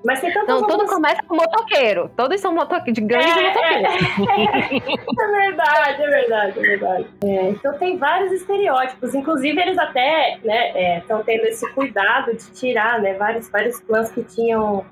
[0.04, 2.10] mas tem tantas Não, tudo começa com motoqueiro.
[2.18, 4.30] Todos são motoqueiros, de grandes é, motoqueiros.
[4.30, 4.76] É,
[5.24, 7.08] é, verdade, é verdade, é verdade.
[7.24, 9.14] É, então tem vários estereótipos.
[9.14, 14.12] Inclusive, eles até estão né, é, tendo esse cuidado de tirar né, vários, vários clãs
[14.12, 14.84] que tinham,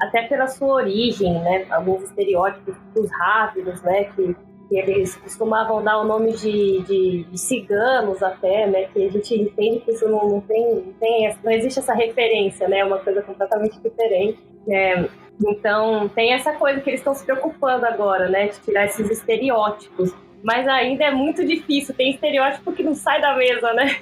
[0.00, 4.36] até pela sua origem, né, alguns estereótipos dos rápidos, né, que,
[4.68, 9.34] que eles costumavam dar o nome de, de, de, ciganos até, né, que a gente
[9.34, 12.98] entende que isso não, não, tem, não, tem, não existe essa referência, né, é uma
[12.98, 14.38] coisa completamente diferente.
[14.68, 15.08] É,
[15.42, 18.48] então, tem essa coisa que eles estão se preocupando agora, né?
[18.48, 20.14] De tirar esses estereótipos.
[20.44, 21.94] Mas ainda é muito difícil.
[21.94, 23.96] Tem estereótipo que não sai da mesa, né?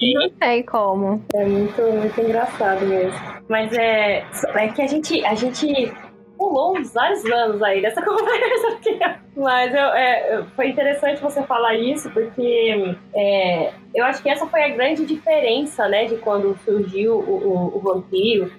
[0.00, 1.24] Não sei como.
[1.34, 3.18] É muito, muito engraçado mesmo.
[3.48, 5.92] Mas é, é que a gente, a gente
[6.36, 8.98] pulou uns vários anos aí dessa conversa aqui.
[9.36, 14.62] Mas eu, é, foi interessante você falar isso, porque é, eu acho que essa foi
[14.62, 18.50] a grande diferença, né, de quando surgiu o, o, o vampiro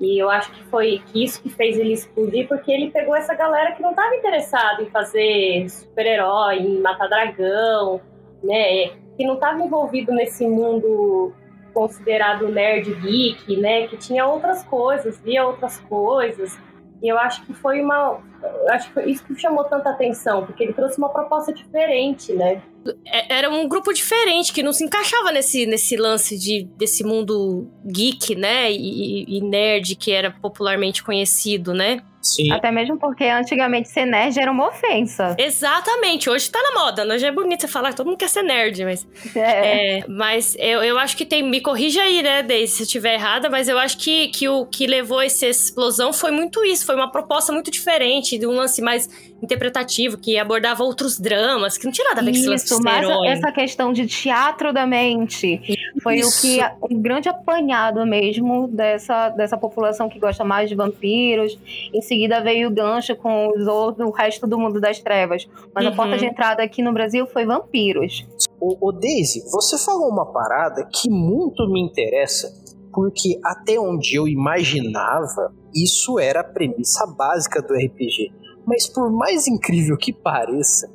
[0.00, 3.72] e eu acho que foi isso que fez ele explodir, porque ele pegou essa galera
[3.72, 8.00] que não estava interessada em fazer super-herói, em matar dragão,
[8.42, 8.88] né?
[9.16, 11.32] Que não estava envolvido nesse mundo
[11.72, 13.86] considerado nerd geek, né?
[13.86, 16.58] Que tinha outras coisas, via outras coisas.
[17.02, 18.20] E eu acho que foi uma.
[18.70, 22.62] Acho que foi isso que chamou tanta atenção, porque ele trouxe uma proposta diferente, né?
[23.04, 27.68] É, era um grupo diferente que não se encaixava nesse, nesse lance de, desse mundo
[27.84, 28.70] geek, né?
[28.70, 32.02] E, e nerd que era popularmente conhecido, né?
[32.26, 32.50] Sim.
[32.50, 35.36] Até mesmo porque antigamente ser nerd era uma ofensa.
[35.38, 37.18] Exatamente, hoje tá na moda, né?
[37.18, 39.06] Já é bonito você falar que todo mundo quer ser nerd, mas.
[39.36, 39.98] É.
[39.98, 41.42] é mas eu, eu acho que tem.
[41.42, 44.66] Me corrija aí, né, Deise, se eu estiver errada, mas eu acho que, que o
[44.66, 46.86] que levou essa explosão foi muito isso.
[46.86, 49.08] Foi uma proposta muito diferente, de um lance mais
[49.40, 53.06] interpretativo, que abordava outros dramas, que não tinha nada a ver com esse lance mas
[53.26, 56.02] essa questão de teatro da mente isso.
[56.02, 56.58] foi o que.
[56.90, 61.58] um grande apanhado mesmo dessa, dessa população que gosta mais de vampiros.
[61.92, 65.46] Em seguida veio o gancho com os outros, o resto do mundo das trevas.
[65.74, 65.92] Mas uhum.
[65.92, 68.26] a porta de entrada aqui no Brasil foi vampiros.
[68.60, 72.52] O, o Daisy, você falou uma parada que muito me interessa,
[72.96, 78.32] porque até onde eu imaginava, isso era a premissa básica do RPG.
[78.66, 80.90] Mas por mais incrível que pareça,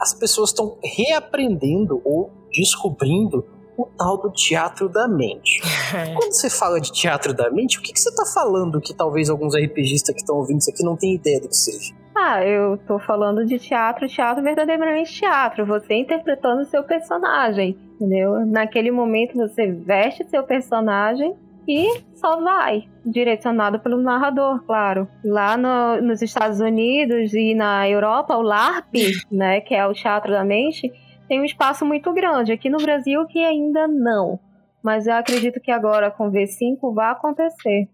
[0.00, 3.44] as pessoas estão reaprendendo ou descobrindo
[3.76, 5.60] o tal do teatro da mente.
[6.14, 9.28] Quando você fala de teatro da mente, o que, que você está falando que talvez
[9.28, 11.92] alguns RPGistas que estão ouvindo isso aqui não tenham ideia do que seja?
[12.14, 15.64] Ah, eu tô falando de teatro, teatro verdadeiramente teatro.
[15.66, 18.44] Você interpretando o seu personagem, entendeu?
[18.46, 21.34] Naquele momento você veste seu personagem
[21.68, 25.08] e só vai, direcionado pelo narrador, claro.
[25.24, 28.94] Lá no, nos Estados Unidos e na Europa, o LARP,
[29.30, 30.92] né, que é o Teatro da Mente,
[31.28, 32.52] tem um espaço muito grande.
[32.52, 34.40] Aqui no Brasil que ainda não.
[34.82, 37.88] Mas eu acredito que agora com V5 vai acontecer.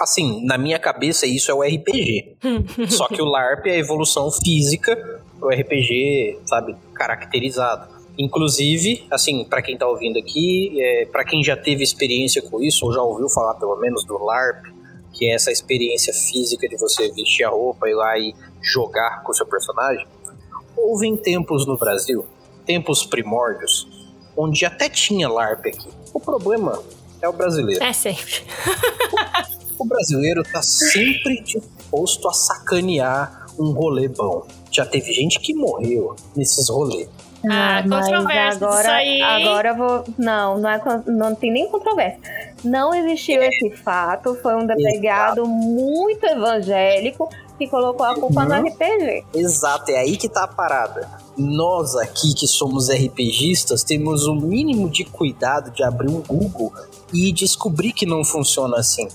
[0.00, 2.36] Assim, na minha cabeça isso é o RPG.
[2.88, 4.96] Só que o LARP é a evolução física
[5.38, 7.92] pro RPG, sabe, caracterizado.
[8.18, 12.84] Inclusive, assim, para quem tá ouvindo aqui, é, para quem já teve experiência com isso,
[12.86, 14.66] ou já ouviu falar pelo menos do LARP,
[15.12, 19.22] que é essa experiência física de você vestir a roupa e ir lá e jogar
[19.22, 20.06] com o seu personagem,
[20.76, 22.24] houve em tempos no Brasil,
[22.64, 23.88] tempos primórdios,
[24.36, 25.88] onde até tinha LARP aqui.
[26.12, 26.82] O problema
[27.20, 27.82] é o brasileiro.
[27.82, 28.42] É sempre.
[29.78, 34.46] o brasileiro tá sempre disposto a sacanear um rolê bom.
[34.70, 37.08] Já teve gente que morreu nesses rolês.
[37.50, 39.22] Ah, Ah, controvérsia agora, isso aí, hein?
[39.24, 40.04] agora eu vou.
[40.16, 42.20] Não, não, é, não tem nem controvérsia.
[42.64, 44.34] Não existiu esse fato.
[44.40, 48.68] Foi um delegado muito evangélico que colocou a culpa no Uhum.
[48.68, 49.24] RPG.
[49.34, 51.08] Exato, é aí que tá a parada.
[51.36, 56.72] Nós aqui que somos RPGistas temos o mínimo de cuidado de abrir um Google
[57.12, 59.08] e descobrir que não funciona assim.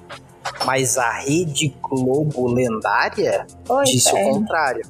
[0.65, 3.45] Mas a Rede Globo lendária
[3.85, 4.29] disse é.
[4.29, 4.85] o contrário.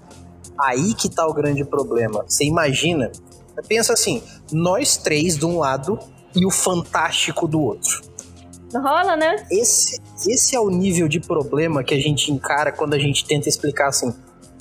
[0.59, 2.25] Aí que tá o grande problema.
[2.27, 3.11] Você imagina,
[3.67, 5.99] pensa assim, nós três de um lado
[6.35, 8.01] e o fantástico do outro.
[8.73, 9.45] Não rola, né?
[9.49, 13.47] Esse, esse é o nível de problema que a gente encara quando a gente tenta
[13.47, 14.13] explicar assim.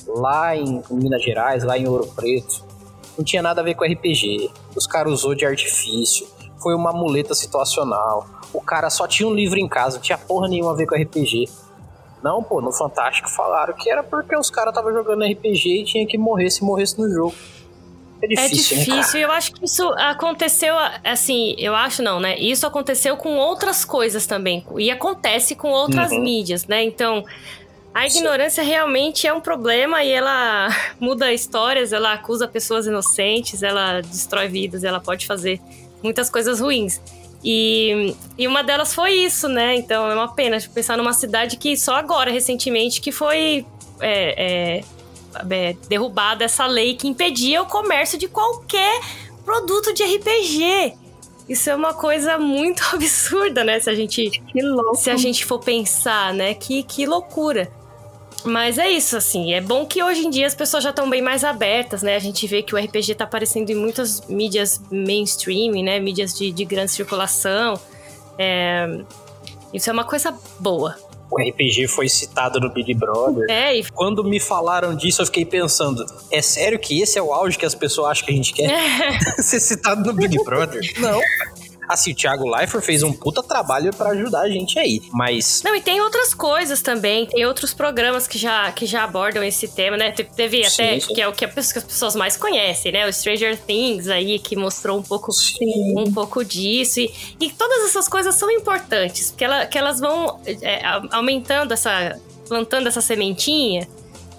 [0.06, 2.64] Lá em Minas Gerais, lá em Ouro Preto,
[3.18, 4.50] não tinha nada a ver com RPG.
[4.76, 6.26] Os caras usou de artifício.
[6.62, 8.26] Foi uma muleta situacional.
[8.56, 10.94] O cara só tinha um livro em casa, não tinha porra nenhuma a ver com
[10.94, 11.48] RPG.
[12.22, 16.06] Não, pô, no Fantástico falaram que era porque os caras estavam jogando RPG e tinha
[16.06, 17.34] que morrer se morresse no jogo.
[18.22, 19.20] É É difícil, né, difícil.
[19.20, 22.36] Eu acho que isso aconteceu, assim, eu acho não, né?
[22.38, 24.66] Isso aconteceu com outras coisas também.
[24.78, 26.22] E acontece com outras Uhum.
[26.22, 26.82] mídias, né?
[26.82, 27.22] Então,
[27.94, 28.18] a Sim.
[28.18, 34.48] ignorância realmente é um problema e ela muda histórias, ela acusa pessoas inocentes, ela destrói
[34.48, 35.60] vidas, ela pode fazer
[36.02, 37.00] muitas coisas ruins.
[37.44, 39.76] E, e uma delas foi isso, né?
[39.76, 43.64] Então é uma pena tipo, pensar numa cidade que só agora, recentemente, que foi
[44.00, 44.84] é, é,
[45.50, 49.00] é, derrubada essa lei que impedia o comércio de qualquer
[49.44, 50.94] produto de RPG.
[51.48, 53.78] Isso é uma coisa muito absurda, né?
[53.78, 54.42] Se a gente
[54.94, 56.54] se a gente for pensar, né?
[56.54, 57.70] Que, que loucura.
[58.44, 59.52] Mas é isso, assim.
[59.52, 62.14] É bom que hoje em dia as pessoas já estão bem mais abertas, né?
[62.16, 65.98] A gente vê que o RPG tá aparecendo em muitas mídias mainstream, né?
[65.98, 67.78] Mídias de, de grande circulação.
[68.38, 68.86] É,
[69.72, 70.96] Isso é uma coisa boa.
[71.28, 73.46] O RPG foi citado no Big Brother.
[73.50, 77.32] É, e Quando me falaram disso, eu fiquei pensando: é sério que esse é o
[77.32, 78.70] auge que as pessoas acham que a gente quer?
[79.42, 80.80] Ser citado no Big Brother?
[81.00, 81.20] Não.
[81.88, 85.00] Assim, o Thiago Leifert fez um puta trabalho pra ajudar a gente aí.
[85.12, 87.26] Mas Não, e tem outras coisas também.
[87.26, 90.10] Tem outros programas que já, que já abordam esse tema, né?
[90.12, 91.14] Te- Teve Sim, até, sim.
[91.14, 93.06] que é o que as pessoas mais conhecem, né?
[93.08, 95.30] O Stranger Things aí, que mostrou um pouco,
[95.96, 97.00] um pouco disso.
[97.00, 97.10] E,
[97.40, 100.82] e todas essas coisas são importantes, porque ela, que elas vão é,
[101.12, 102.18] aumentando essa.
[102.48, 103.86] plantando essa sementinha.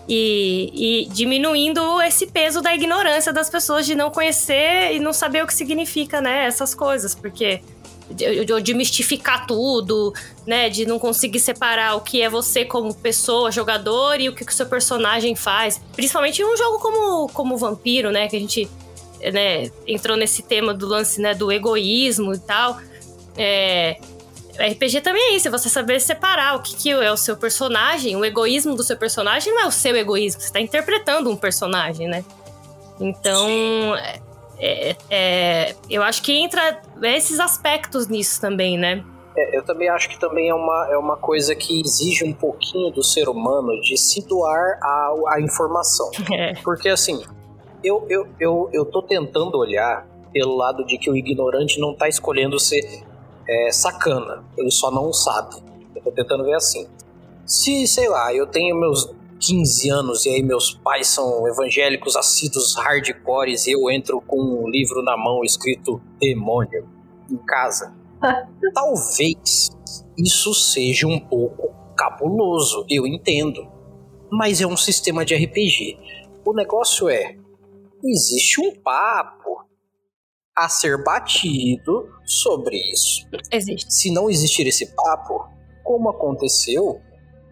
[0.08, 5.44] E, e diminuindo esse peso da ignorância das pessoas de não conhecer e não saber
[5.44, 6.46] o que significa, né?
[6.46, 7.62] Essas coisas, porque
[8.10, 10.14] de, de- mistificar tudo,
[10.46, 10.70] né?
[10.70, 14.52] De não conseguir separar o que é você como pessoa, jogador, e o que o
[14.52, 15.82] seu personagem faz.
[15.94, 18.30] Principalmente em um jogo como, como Vampiro, né?
[18.30, 18.70] Que a gente
[19.34, 22.78] né, entrou nesse tema do lance né, do egoísmo e tal.
[23.36, 24.00] É,
[24.60, 28.16] RPG também é isso, é você saber separar o que, que é o seu personagem,
[28.16, 32.08] o egoísmo do seu personagem não é o seu egoísmo, você está interpretando um personagem,
[32.08, 32.24] né?
[33.00, 33.96] Então,
[34.60, 39.04] é- é- eu acho que entra esses aspectos nisso também, né?
[39.38, 42.92] é, eu também acho que também é uma, é uma coisa que exige um pouquinho
[42.92, 46.10] do ser humano de se doar à, à informação.
[46.38, 46.54] É.
[46.64, 47.24] Porque assim,
[47.84, 52.08] eu, eu, eu, eu tô tentando olhar pelo lado de que o ignorante não tá
[52.10, 53.04] escolhendo ser
[53.48, 55.56] é, sacana, ele só não sabe.
[55.96, 56.88] Eu tô tentando ver assim.
[57.46, 62.76] Se, sei lá, eu tenho meus 15 anos e aí meus pais são evangélicos assíduos
[62.76, 66.88] hardcores e eu entro com um livro na mão escrito demônio
[67.30, 67.96] em casa.
[68.74, 69.70] Talvez
[70.18, 73.68] isso seja um pouco cabuloso, eu entendo.
[74.30, 75.98] Mas é um sistema de RPG.
[76.46, 77.38] O negócio é:
[78.04, 79.67] existe um papo
[80.58, 83.28] a ser batido sobre isso.
[83.52, 83.94] Existe.
[83.94, 85.48] Se não existir esse papo,
[85.84, 87.00] como aconteceu,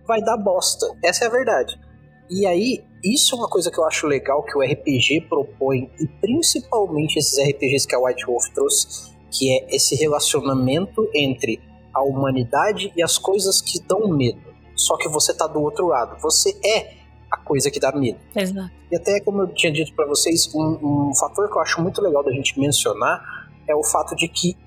[0.08, 0.88] vai dar bosta.
[1.04, 1.80] Essa é a verdade.
[2.28, 6.08] E aí, isso é uma coisa que eu acho legal que o RPG propõe, e
[6.20, 11.62] principalmente esses RPGs que a White Wolf trouxe, que é esse relacionamento entre
[11.94, 14.42] a humanidade e as coisas que dão medo.
[14.76, 16.20] Só que você tá do outro lado.
[16.22, 17.05] Você é
[17.36, 18.18] a coisa que dá medo.
[18.36, 18.72] Exato.
[18.90, 22.02] E até como eu tinha dito pra vocês, um, um fator que eu acho muito
[22.02, 23.22] legal da gente mencionar
[23.68, 24.58] é o fato de que,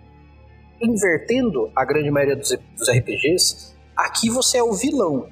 [0.80, 5.28] invertendo a grande maioria dos, dos RPGs, aqui você é o vilão,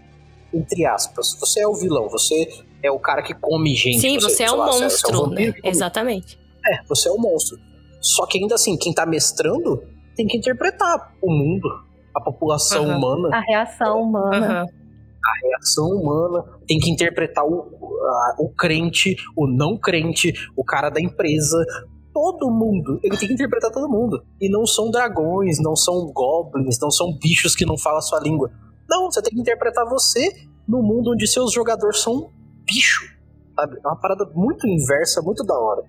[0.53, 1.37] entre aspas.
[1.39, 2.49] Você é o vilão, você
[2.83, 4.01] é o cara que come gente.
[4.01, 5.55] Sim, você, você é um lá, monstro, é um né?
[5.63, 6.39] Exatamente.
[6.65, 7.59] É, você é um monstro.
[8.01, 9.83] Só que ainda assim, quem tá mestrando
[10.17, 11.69] tem que interpretar o mundo,
[12.15, 12.97] a população uhum.
[12.97, 13.37] humana.
[13.37, 14.63] A reação humana.
[14.63, 14.86] Uhum.
[15.27, 17.61] A reação humana tem que interpretar o,
[18.05, 21.65] a, o crente, o não crente, o cara da empresa,
[22.13, 23.01] todo mundo.
[23.03, 24.25] Ele tem que interpretar todo mundo.
[24.41, 28.21] E não são dragões, não são goblins, não são bichos que não falam a sua
[28.21, 28.51] língua.
[28.89, 30.29] Não, você tem que interpretar você
[30.67, 32.31] no mundo onde seus jogadores são
[32.65, 33.15] bicho.
[33.55, 33.79] Sabe?
[33.85, 35.83] É uma parada muito inversa, muito da hora.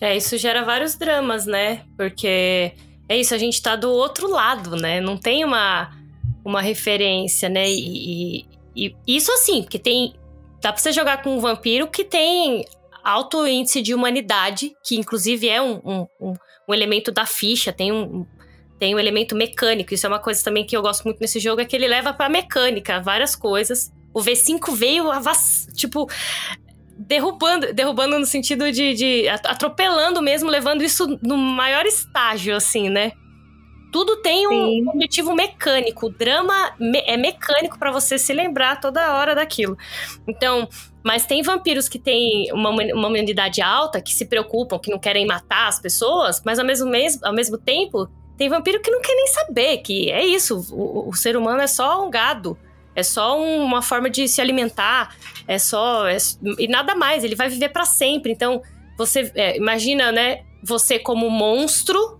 [0.00, 1.84] É, isso gera vários dramas, né?
[1.96, 2.72] Porque
[3.08, 5.00] é isso, a gente tá do outro lado, né?
[5.00, 5.90] Não tem uma,
[6.44, 7.68] uma referência, né?
[7.68, 10.14] E, e, e isso assim, porque tem.
[10.60, 12.64] Dá pra você jogar com um vampiro que tem
[13.02, 16.34] alto índice de humanidade, que inclusive é um, um, um,
[16.68, 18.26] um elemento da ficha, tem um,
[18.78, 19.94] tem um elemento mecânico.
[19.94, 22.12] Isso é uma coisa também que eu gosto muito nesse jogo, é que ele leva
[22.12, 23.90] pra mecânica várias coisas.
[24.12, 25.04] O V5 veio,
[25.74, 26.08] tipo,
[26.98, 33.12] derrubando, derrubando no sentido de, de, atropelando mesmo, levando isso no maior estágio, assim, né?
[33.90, 34.88] Tudo tem um Sim.
[34.88, 36.06] objetivo mecânico.
[36.06, 36.72] O drama
[37.06, 39.76] é mecânico para você se lembrar toda hora daquilo.
[40.26, 40.68] Então,
[41.02, 45.26] mas tem vampiros que têm uma, uma humanidade alta, que se preocupam, que não querem
[45.26, 46.90] matar as pessoas, mas ao mesmo,
[47.22, 50.66] ao mesmo tempo, tem vampiro que não quer nem saber que é isso.
[50.72, 52.56] O, o ser humano é só um gado.
[52.94, 55.14] É só uma forma de se alimentar,
[55.46, 56.08] é só.
[56.08, 56.16] É,
[56.58, 58.32] e nada mais, ele vai viver para sempre.
[58.32, 58.62] Então,
[58.98, 60.42] você é, imagina, né?
[60.62, 62.19] Você como monstro,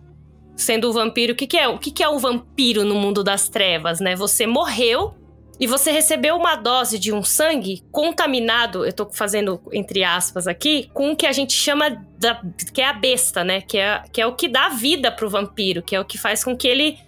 [0.60, 1.32] sendo o vampiro.
[1.32, 1.68] O que, que é?
[1.68, 4.14] O que, que é um vampiro no mundo das trevas, né?
[4.14, 5.14] Você morreu
[5.58, 10.90] e você recebeu uma dose de um sangue contaminado, eu tô fazendo entre aspas aqui,
[10.94, 12.40] com o que a gente chama da,
[12.72, 13.60] que é a besta, né?
[13.60, 16.42] Que é, que é o que dá vida pro vampiro, que é o que faz
[16.42, 16.98] com que ele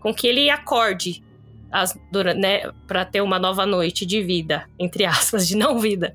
[0.00, 1.22] com que ele acorde
[1.70, 1.98] as,
[2.36, 6.14] né, para ter uma nova noite de vida, entre aspas, de não vida.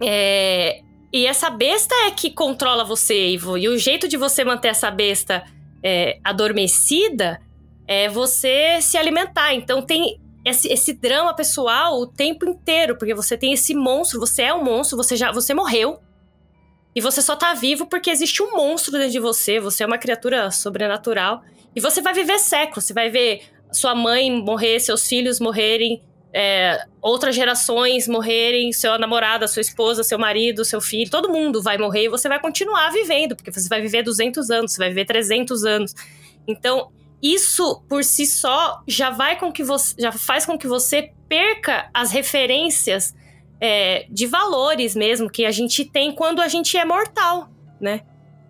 [0.00, 3.56] É, e essa besta é que controla você, Ivo.
[3.56, 5.44] E o jeito de você manter essa besta
[5.82, 7.40] é, adormecida
[7.86, 9.54] é você se alimentar.
[9.54, 14.42] Então tem esse, esse, drama pessoal o tempo inteiro, porque você tem esse monstro, você
[14.42, 16.00] é um monstro, você já você morreu.
[16.94, 19.98] E você só tá vivo porque existe um monstro dentro de você, você é uma
[19.98, 21.42] criatura sobrenatural.
[21.74, 26.02] E você vai viver séculos, você vai ver sua mãe morrer, seus filhos morrerem,
[26.32, 31.78] é, outras gerações morrerem, seu namorado, sua esposa, seu marido, seu filho, todo mundo vai
[31.78, 35.06] morrer e você vai continuar vivendo, porque você vai viver 200 anos, você vai viver
[35.06, 35.94] 300 anos.
[36.46, 36.90] Então,
[37.22, 41.90] isso por si só já vai com que você já faz com que você perca
[41.92, 43.14] as referências
[43.60, 47.50] é, de valores mesmo que a gente tem quando a gente é mortal,
[47.80, 48.02] né?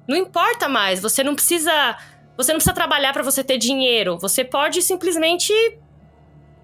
[0.07, 1.97] Não importa mais, você não precisa
[2.37, 4.17] você não precisa trabalhar para você ter dinheiro.
[4.19, 5.53] Você pode simplesmente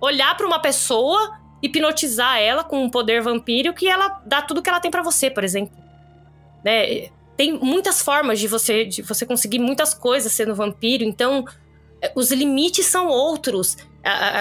[0.01, 4.69] olhar para uma pessoa, hipnotizar ela com um poder vampírico e ela dá tudo que
[4.69, 5.77] ela tem para você, por exemplo.
[6.65, 7.09] Né?
[7.37, 11.45] Tem muitas formas de você de você conseguir muitas coisas sendo vampiro, então
[12.01, 13.77] é, os limites são outros.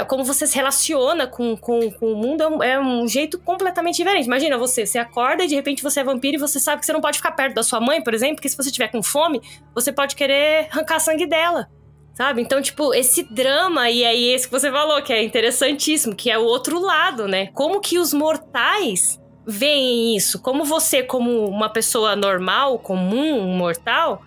[0.09, 3.95] Como você se relaciona com, com, com o mundo é um, é um, jeito completamente
[3.95, 4.25] diferente.
[4.25, 6.91] Imagina você, você acorda e de repente você é vampiro e você sabe que você
[6.91, 9.41] não pode ficar perto da sua mãe, por exemplo, porque se você tiver com fome,
[9.73, 11.69] você pode querer arrancar sangue dela.
[12.13, 12.41] Sabe?
[12.41, 16.37] Então, tipo, esse drama, e aí esse que você falou, que é interessantíssimo, que é
[16.37, 17.47] o outro lado, né?
[17.47, 20.39] Como que os mortais veem isso?
[20.39, 24.21] Como você, como uma pessoa normal, comum, um mortal,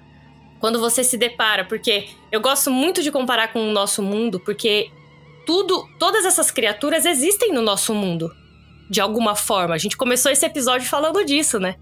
[0.59, 4.91] quando você se depara, porque eu gosto muito de comparar com o nosso mundo, porque
[5.47, 8.33] tudo, todas essas criaturas existem no nosso mundo,
[8.91, 9.77] de alguma forma.
[9.77, 11.77] A gente começou esse episódio falando disso, né?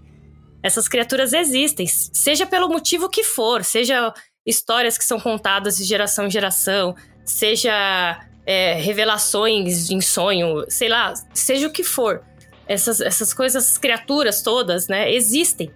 [0.61, 4.13] Essas criaturas existem, seja pelo motivo que for, seja
[4.45, 11.13] histórias que são contadas de geração em geração, seja é, revelações em sonho, sei lá,
[11.33, 12.21] seja o que for.
[12.67, 15.71] Essas, essas coisas, essas criaturas todas, né, existem.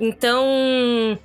[0.00, 1.18] Então,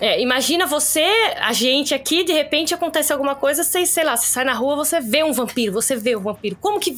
[0.00, 1.06] é, imagina você,
[1.40, 4.76] a gente aqui, de repente acontece alguma coisa, você, sei lá, você sai na rua,
[4.76, 6.56] você vê um vampiro, você vê um vampiro.
[6.60, 6.96] Como que.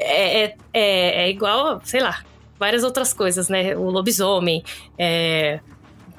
[0.00, 2.22] É, é, é, é igual, sei lá,
[2.58, 3.76] várias outras coisas, né?
[3.76, 4.62] O lobisomem,
[4.98, 5.60] é,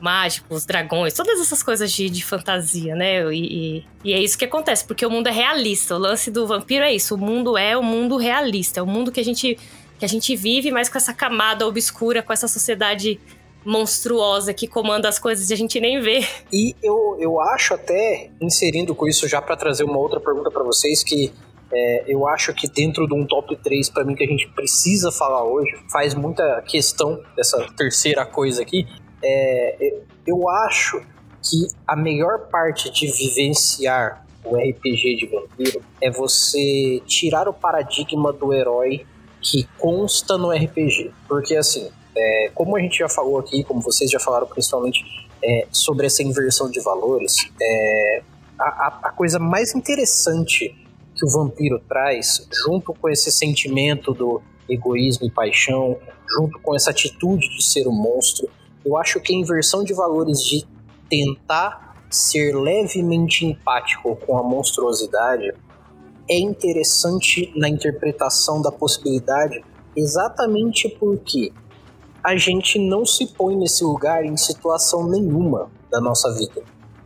[0.01, 3.33] mágicos, dragões, todas essas coisas de, de fantasia, né?
[3.33, 5.95] E, e, e, é isso que acontece, porque o mundo é realista.
[5.95, 9.11] O lance do vampiro é isso: o mundo é o mundo realista, é o mundo
[9.11, 9.57] que a gente,
[9.97, 13.19] que a gente vive, mas com essa camada obscura, com essa sociedade
[13.65, 16.25] monstruosa que comanda as coisas e a gente nem vê.
[16.51, 20.63] E eu, eu acho até, inserindo com isso já para trazer uma outra pergunta para
[20.63, 21.31] vocês, que
[21.71, 25.11] é, eu acho que dentro de um top 3 para mim que a gente precisa
[25.11, 28.87] falar hoje, faz muita questão dessa terceira coisa aqui,
[29.24, 29.95] é,
[30.26, 31.01] eu acho
[31.41, 38.32] que a melhor parte de vivenciar o RPG de vampiro é você tirar o paradigma
[38.32, 39.05] do herói
[39.41, 41.11] que consta no RPG.
[41.28, 45.03] Porque assim, é, como a gente já falou aqui, como vocês já falaram principalmente
[45.43, 48.22] é, sobre essa inversão de valores, é,
[48.59, 50.76] a, a coisa mais interessante
[51.15, 55.97] que o vampiro traz, junto com esse sentimento do egoísmo e paixão,
[56.38, 58.49] junto com essa atitude de ser um monstro,
[58.89, 60.65] eu acho que a inversão de valores de
[61.07, 65.53] tentar ser levemente empático com a monstruosidade
[66.27, 69.63] é interessante na interpretação da possibilidade,
[69.95, 71.53] exatamente porque
[72.23, 76.63] a gente não se põe nesse lugar em situação nenhuma da nossa vida.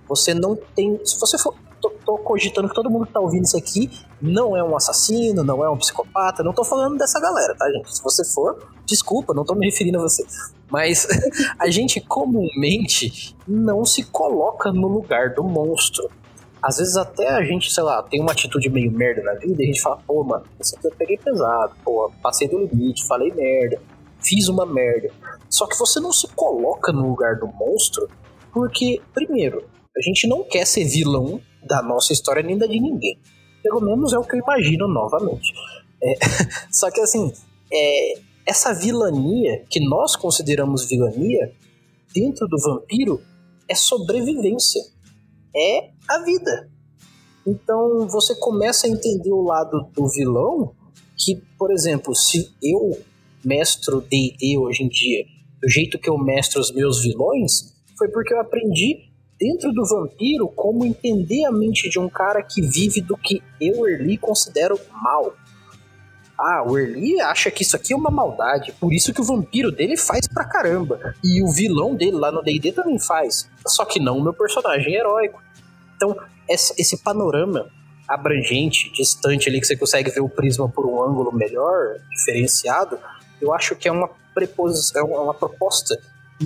[0.07, 0.99] Você não tem.
[1.05, 1.53] Se você for.
[1.81, 5.43] Tô, tô cogitando que todo mundo que tá ouvindo isso aqui não é um assassino,
[5.43, 6.41] não é um psicopata.
[6.41, 7.93] Não tô falando dessa galera, tá, gente?
[7.93, 10.25] Se você for, desculpa, não tô me referindo a você.
[10.69, 11.07] Mas
[11.59, 16.09] a gente comumente não se coloca no lugar do monstro.
[16.61, 19.63] Às vezes até a gente, sei lá, tem uma atitude meio merda na vida e
[19.63, 23.33] a gente fala, pô, mano, isso aqui eu peguei pesado, pô, passei do limite, falei
[23.33, 23.81] merda,
[24.21, 25.09] fiz uma merda.
[25.49, 28.07] Só que você não se coloca no lugar do monstro
[28.53, 33.19] porque, primeiro, a gente não quer ser vilão da nossa história nem da de ninguém.
[33.61, 35.51] Pelo menos é o que eu imagino novamente.
[36.01, 36.13] É,
[36.71, 37.31] só que assim,
[37.71, 38.13] é,
[38.45, 41.53] essa vilania que nós consideramos vilania
[42.13, 43.21] dentro do vampiro
[43.67, 44.81] é sobrevivência.
[45.55, 46.69] É a vida.
[47.45, 50.73] Então você começa a entender o lado do vilão
[51.17, 52.97] que, por exemplo, se eu
[53.43, 55.25] mestro D&D hoje em dia,
[55.61, 60.47] do jeito que eu mestro os meus vilões, foi porque eu aprendi dentro do vampiro
[60.47, 65.33] como entender a mente de um cara que vive do que eu, Erli, considero mal.
[66.45, 69.71] Ah, o Erli acha que isso aqui é uma maldade, por isso que o vampiro
[69.71, 71.15] dele faz pra caramba.
[71.23, 73.49] E o vilão dele lá no D&D também faz.
[73.65, 75.41] Só que não o meu personagem heróico.
[75.95, 76.17] Então,
[76.49, 77.69] esse panorama
[78.07, 82.99] abrangente, distante ali, que você consegue ver o prisma por um ângulo melhor, diferenciado,
[83.41, 85.95] eu acho que é uma, preposição, é uma proposta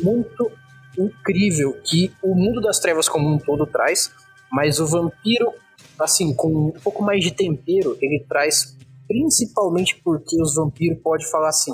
[0.03, 0.51] muito
[0.97, 4.11] incrível que o mundo das trevas como um todo traz,
[4.51, 5.53] mas o vampiro,
[5.99, 8.75] assim, com um pouco mais de tempero, ele traz
[9.07, 11.73] principalmente porque os vampiros podem falar assim: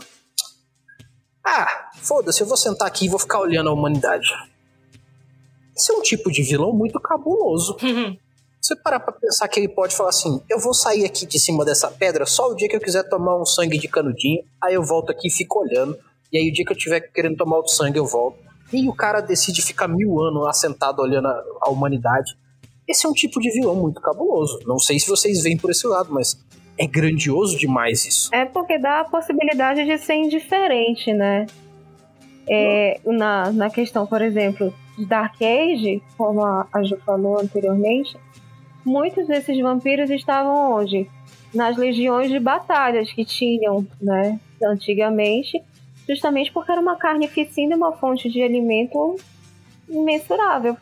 [1.45, 4.29] Ah, foda-se, eu vou sentar aqui e vou ficar olhando a humanidade.
[5.75, 7.75] Esse é um tipo de vilão muito cabuloso.
[8.61, 11.65] Você parar pra pensar que ele pode falar assim: eu vou sair aqui de cima
[11.65, 14.83] dessa pedra só o dia que eu quiser tomar um sangue de canudinho, aí eu
[14.83, 15.97] volto aqui e fico olhando,
[16.31, 18.37] e aí o dia que eu tiver querendo tomar outro sangue eu volto.
[18.71, 22.37] E o cara decide ficar mil anos assentado olhando a, a humanidade.
[22.87, 24.59] Esse é um tipo de vilão muito cabuloso.
[24.65, 26.37] Não sei se vocês veem por esse lado, mas
[26.77, 28.29] é grandioso demais isso.
[28.33, 31.45] É porque dá a possibilidade de ser indiferente, né?
[32.49, 38.17] É, na, na questão, por exemplo, de Dark Age, como a, a Ju falou anteriormente,
[38.85, 41.09] muitos desses vampiros estavam onde?
[41.53, 45.61] Nas legiões de batalhas que tinham, né, antigamente,
[46.07, 49.15] justamente porque era uma carne e uma fonte de alimento
[49.87, 50.75] imensurável.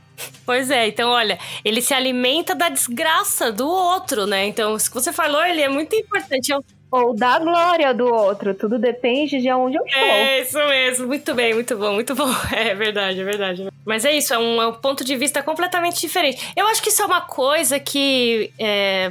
[0.46, 4.46] Pois é, então olha, ele se alimenta da desgraça do outro, né?
[4.48, 6.52] Então, isso que você falou, ele é muito importante.
[6.52, 8.54] Eu ou da glória do outro.
[8.54, 10.02] Tudo depende de onde eu estou.
[10.02, 11.08] É isso mesmo.
[11.08, 12.30] Muito bem, muito bom, muito bom.
[12.52, 13.68] É verdade, é verdade.
[13.86, 16.52] Mas é isso, é um, é um ponto de vista completamente diferente.
[16.56, 18.52] Eu acho que isso é uma coisa que.
[18.60, 19.10] É,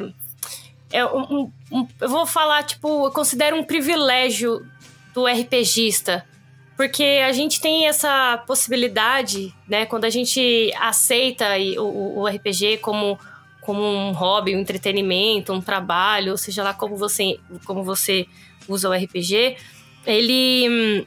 [0.92, 4.60] é um, um, eu vou falar, tipo, eu considero um privilégio
[5.14, 6.26] do RPGista.
[6.80, 9.84] Porque a gente tem essa possibilidade, né?
[9.84, 11.44] Quando a gente aceita
[11.78, 13.18] o, o RPG como
[13.60, 18.26] como um hobby, um entretenimento, um trabalho, ou seja lá como você, como você
[18.66, 19.58] usa o RPG,
[20.06, 21.06] ele,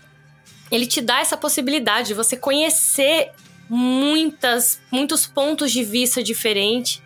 [0.69, 3.31] ele te dá essa possibilidade de você conhecer
[3.67, 7.01] muitas, muitos pontos de vista diferentes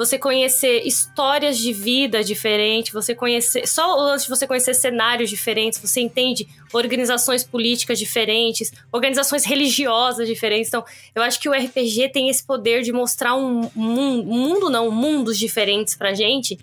[0.00, 3.68] você conhecer histórias de vida diferentes, você conhecer.
[3.68, 10.68] Só antes de você conhecer cenários diferentes, você entende organizações políticas diferentes, organizações religiosas diferentes.
[10.68, 10.82] Então,
[11.14, 15.38] eu acho que o RPG tem esse poder de mostrar um, um mundo, não, mundos
[15.38, 16.58] diferentes pra gente,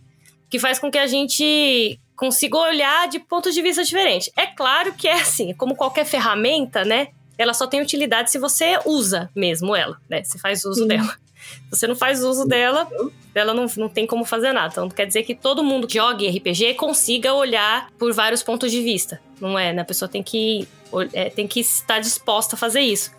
[0.50, 4.32] que faz com que a gente consiga olhar de pontos de vista diferentes.
[4.36, 7.10] É claro que é assim, como qualquer ferramenta, né?
[7.38, 10.24] Ela só tem utilidade se você usa mesmo ela, né?
[10.24, 10.88] Se faz uso Sim.
[10.88, 11.27] dela.
[11.72, 12.88] Se você não faz uso dela,
[13.34, 14.70] ela não, não tem como fazer nada.
[14.72, 18.82] Então quer dizer que todo mundo que jogue RPG consiga olhar por vários pontos de
[18.82, 19.22] vista.
[19.40, 19.82] Não é, né?
[19.82, 20.68] A pessoa tem que,
[21.14, 23.12] é, tem que estar disposta a fazer isso.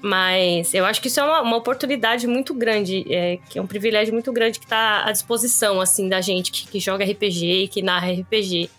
[0.00, 3.66] Mas eu acho que isso é uma, uma oportunidade muito grande, é, que é um
[3.66, 7.68] privilégio muito grande que está à disposição, assim, da gente que, que joga RPG e
[7.68, 8.70] que narra RPG.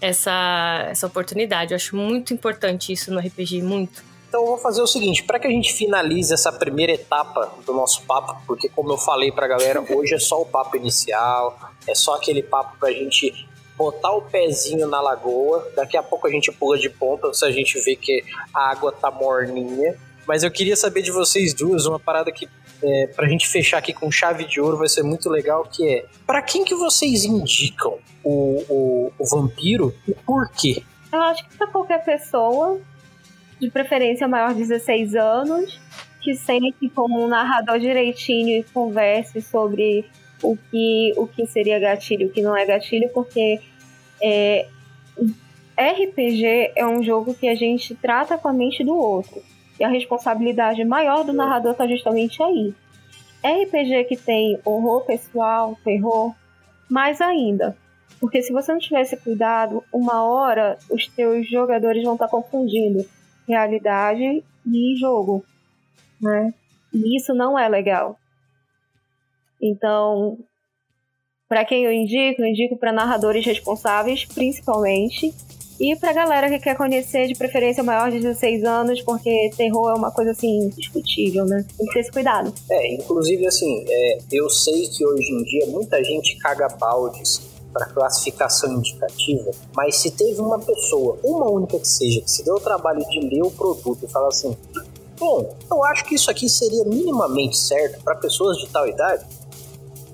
[0.00, 1.72] Essa, essa oportunidade.
[1.72, 4.04] Eu acho muito importante isso no RPG, muito.
[4.34, 7.72] Então eu vou fazer o seguinte, para que a gente finalize essa primeira etapa do
[7.72, 11.56] nosso papo, porque como eu falei pra galera, hoje é só o papo inicial,
[11.86, 15.70] é só aquele papo pra gente botar o pezinho na lagoa.
[15.76, 18.90] Daqui a pouco a gente pula de ponta se a gente vê que a água
[18.90, 19.96] tá morninha.
[20.26, 22.48] Mas eu queria saber de vocês duas uma parada que
[22.82, 26.06] é, pra gente fechar aqui com chave de ouro vai ser muito legal, que é
[26.26, 30.82] para quem que vocês indicam o, o, o vampiro e por quê?
[31.12, 32.80] Eu acho que pra qualquer pessoa,
[33.64, 35.80] de preferência maior de 16 anos,
[36.20, 40.04] que sente como um narrador direitinho e converse sobre
[40.42, 43.60] o que, o que seria gatilho e o que não é gatilho, porque
[44.22, 44.66] é,
[45.78, 49.42] RPG é um jogo que a gente trata com a mente do outro.
[49.78, 52.72] E a responsabilidade maior do narrador está justamente aí.
[53.42, 56.34] RPG que tem horror pessoal, terror,
[56.88, 57.76] mais ainda.
[58.20, 63.04] Porque se você não tivesse cuidado, uma hora os teus jogadores vão estar tá confundindo
[63.46, 65.44] realidade e jogo,
[66.20, 66.52] né?
[66.92, 68.16] E isso não é legal.
[69.60, 70.38] Então,
[71.48, 75.34] para quem eu indico, eu indico para narradores responsáveis, principalmente,
[75.78, 79.98] e pra galera que quer conhecer, de preferência maior de 16 anos, porque terror é
[79.98, 81.64] uma coisa assim, discutível, né?
[81.76, 82.54] Tem que ter esse cuidado.
[82.70, 87.86] É, inclusive assim, é, eu sei que hoje em dia muita gente caga baldes para
[87.86, 92.60] classificação indicativa, mas se teve uma pessoa, uma única que seja, que se deu o
[92.60, 94.56] trabalho de ler o produto e falar assim:
[95.18, 99.26] bom, eu acho que isso aqui seria minimamente certo para pessoas de tal idade,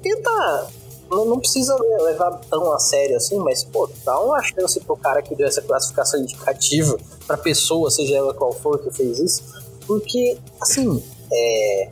[0.03, 0.71] tenta
[1.11, 5.21] não, não precisa levar tão a sério assim, mas, pô, dá uma chance pro cara
[5.21, 6.97] que deu essa classificação indicativa
[7.27, 9.43] pra pessoa, seja ela qual for, que fez isso.
[9.89, 11.03] Porque, assim,
[11.33, 11.91] é,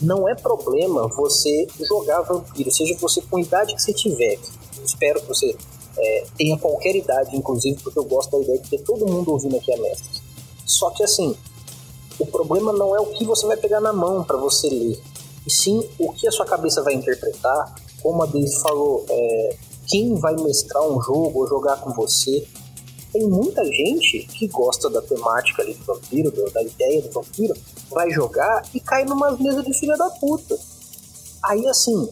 [0.00, 4.38] não é problema você jogar vampiro, seja você com a idade que você tiver.
[4.84, 5.56] Espero que você
[5.98, 9.56] é, tenha qualquer idade, inclusive, porque eu gosto da ideia de ter todo mundo ouvindo
[9.56, 10.20] aqui a mestre.
[10.66, 11.34] Só que, assim,
[12.18, 15.00] o problema não é o que você vai pegar na mão para você ler,
[15.46, 19.56] e sim o que a sua cabeça vai interpretar como a Daisy falou, é,
[19.86, 22.46] quem vai mestrar um jogo ou jogar com você.
[23.12, 27.54] Tem muita gente que gosta da temática ali do vampiro, da ideia do vampiro,
[27.90, 30.58] vai jogar e cai numa mesa de filha da puta.
[31.44, 32.08] Aí assim,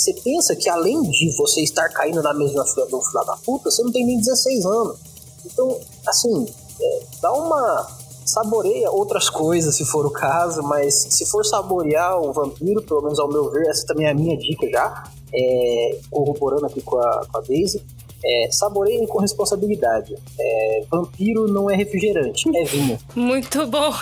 [0.00, 3.82] você pensa que além de você estar caindo na mesa do filho da puta, você
[3.82, 4.98] não tem nem 16 anos.
[5.44, 6.46] Então, assim,
[6.80, 8.00] é, dá uma.
[8.24, 13.18] Saboreia outras coisas se for o caso, mas se for saborear o vampiro, pelo menos
[13.18, 17.26] ao meu ver, essa também é a minha dica já é, corroborando aqui com a,
[17.26, 17.82] com a Daisy,
[18.24, 20.14] é, saboreiem com responsabilidade.
[20.38, 22.98] É, vampiro não é refrigerante, é vinho.
[23.14, 23.94] Muito bom.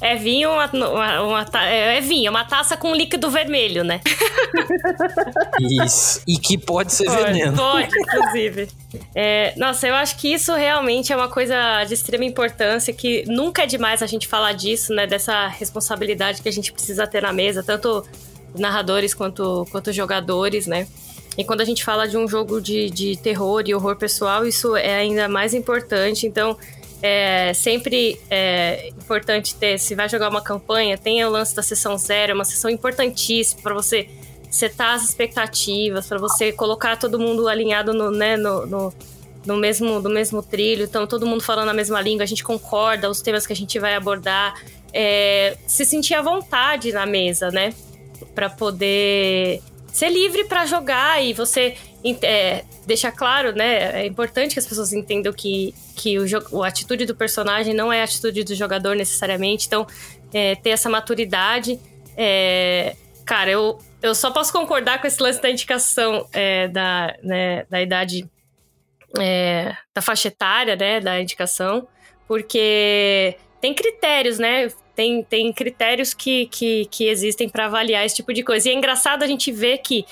[0.00, 4.00] É, é vinho, uma, uma, uma, é, é vinho, uma taça com líquido vermelho, né?
[5.60, 6.20] Isso.
[6.26, 7.56] E que pode ser pode, veneno.
[7.56, 8.68] Pode, inclusive.
[9.14, 13.62] É, nossa, eu acho que isso realmente é uma coisa de extrema importância, que nunca
[13.62, 15.06] é demais a gente falar disso, né?
[15.06, 18.04] Dessa responsabilidade que a gente precisa ter na mesa, tanto
[18.58, 20.86] narradores quanto, quanto jogadores, né?
[21.36, 24.74] E quando a gente fala de um jogo de, de terror e horror pessoal, isso
[24.76, 26.26] é ainda mais importante.
[26.26, 26.56] Então,
[27.02, 31.98] é sempre é importante ter, se vai jogar uma campanha, tenha o lance da sessão
[31.98, 34.08] zero, é uma sessão importantíssima para você
[34.50, 38.94] setar as expectativas, para você colocar todo mundo alinhado no, né, no, no,
[39.44, 43.10] no, mesmo, no mesmo trilho, então todo mundo falando a mesma língua, a gente concorda
[43.10, 44.54] os temas que a gente vai abordar,
[44.92, 47.74] é, se sentir à vontade na mesa, né?
[48.34, 49.62] para poder
[49.96, 51.74] ser livre para jogar e você
[52.20, 54.02] é, deixar claro, né?
[54.02, 58.02] É importante que as pessoas entendam que, que o, a atitude do personagem não é
[58.02, 59.66] a atitude do jogador necessariamente.
[59.66, 59.86] Então,
[60.34, 61.80] é, ter essa maturidade.
[62.14, 62.94] É,
[63.24, 67.80] cara, eu, eu só posso concordar com esse lance da indicação é, da, né, da
[67.80, 68.28] idade
[69.18, 71.00] é, da faixa etária, né?
[71.00, 71.88] Da indicação,
[72.28, 74.68] porque tem critérios, né?
[74.96, 78.68] Tem, tem critérios que, que, que existem para avaliar esse tipo de coisa.
[78.68, 80.06] E é engraçado a gente ver que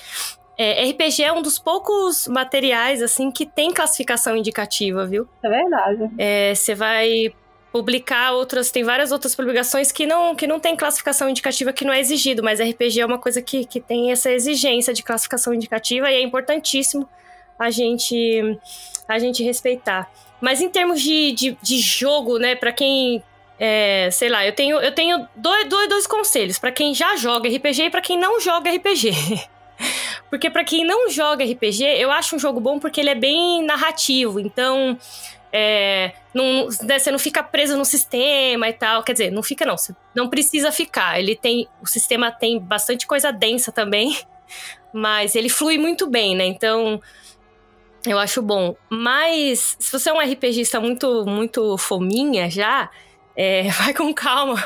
[0.57, 5.27] é, RPG é um dos poucos materiais, assim, que tem classificação indicativa, viu?
[5.43, 6.09] É verdade.
[6.55, 7.33] Você é, vai
[7.71, 11.91] publicar outras, tem várias outras publicações que não, que não tem classificação indicativa que não
[11.91, 16.09] é exigido, mas RPG é uma coisa que, que tem essa exigência de classificação indicativa
[16.09, 17.09] e é importantíssimo
[17.59, 18.57] a gente,
[19.09, 20.09] a gente respeitar.
[20.39, 23.21] Mas em termos de, de, de jogo, né, para quem
[23.59, 27.49] é, sei lá, eu tenho, eu tenho dois, dois, dois conselhos para quem já joga
[27.49, 29.11] RPG e para quem não joga RPG.
[30.29, 33.63] porque para quem não joga RPG, eu acho um jogo bom porque ele é bem
[33.63, 34.39] narrativo.
[34.39, 34.97] Então,
[35.53, 39.03] é, não, né, você não fica preso no sistema e tal.
[39.03, 39.77] Quer dizer, não fica não.
[39.77, 41.17] Você não precisa ficar.
[41.17, 44.17] Ele tem, o sistema tem bastante coisa densa também,
[44.91, 46.45] mas ele flui muito bem, né?
[46.45, 47.01] Então,
[48.05, 48.75] eu acho bom.
[48.89, 52.89] Mas se você é um RPGista muito, muito fominha já,
[53.35, 54.63] é, vai com calma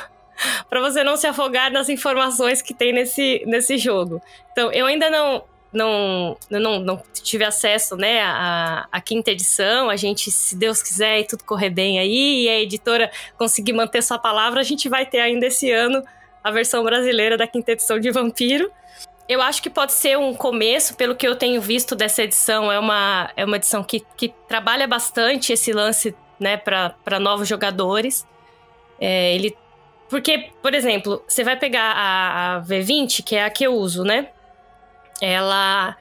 [0.69, 4.21] para você não se afogar nas informações que tem nesse, nesse jogo.
[4.51, 9.89] Então, eu ainda não não, não, não tive acesso, né, à, à quinta edição.
[9.89, 14.01] A gente, se Deus quiser e tudo correr bem aí, e a editora conseguir manter
[14.01, 16.03] sua palavra, a gente vai ter ainda esse ano
[16.43, 18.71] a versão brasileira da quinta edição de Vampiro.
[19.27, 22.71] Eu acho que pode ser um começo, pelo que eu tenho visto dessa edição.
[22.71, 28.25] É uma, é uma edição que, que trabalha bastante esse lance, né, para novos jogadores.
[28.99, 29.55] É, ele.
[30.09, 34.03] Porque, por exemplo, você vai pegar a, a V20, que é a que eu uso,
[34.03, 34.29] né?
[35.21, 35.97] ela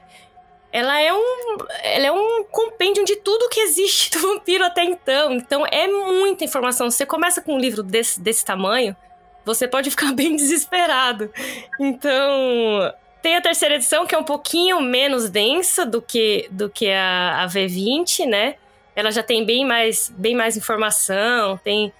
[0.71, 5.33] ela é um ela é um compêndio de tudo que existe do vampiro até então.
[5.33, 6.89] Então é muita informação.
[6.89, 8.95] Você começa com um livro desse, desse tamanho,
[9.43, 11.31] você pode ficar bem desesperado.
[11.79, 16.89] Então, tem a terceira edição que é um pouquinho menos densa do que do que
[16.91, 18.55] a, a V20, né?
[18.95, 21.91] Ela já tem bem mais bem mais informação, tem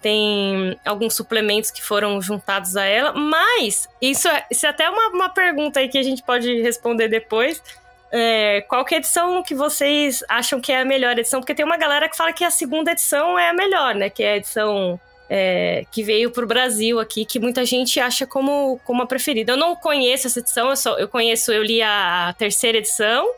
[0.00, 5.08] tem alguns suplementos que foram juntados a ela, mas isso é, isso é até uma,
[5.08, 7.62] uma pergunta aí que a gente pode responder depois.
[8.10, 11.40] É, qual que é a edição que vocês acham que é a melhor edição?
[11.40, 14.08] Porque tem uma galera que fala que a segunda edição é a melhor, né?
[14.08, 18.26] Que é a edição é, que veio para o Brasil aqui, que muita gente acha
[18.26, 19.52] como, como a preferida.
[19.52, 23.28] Eu não conheço essa edição, eu, só, eu conheço, eu li a terceira edição,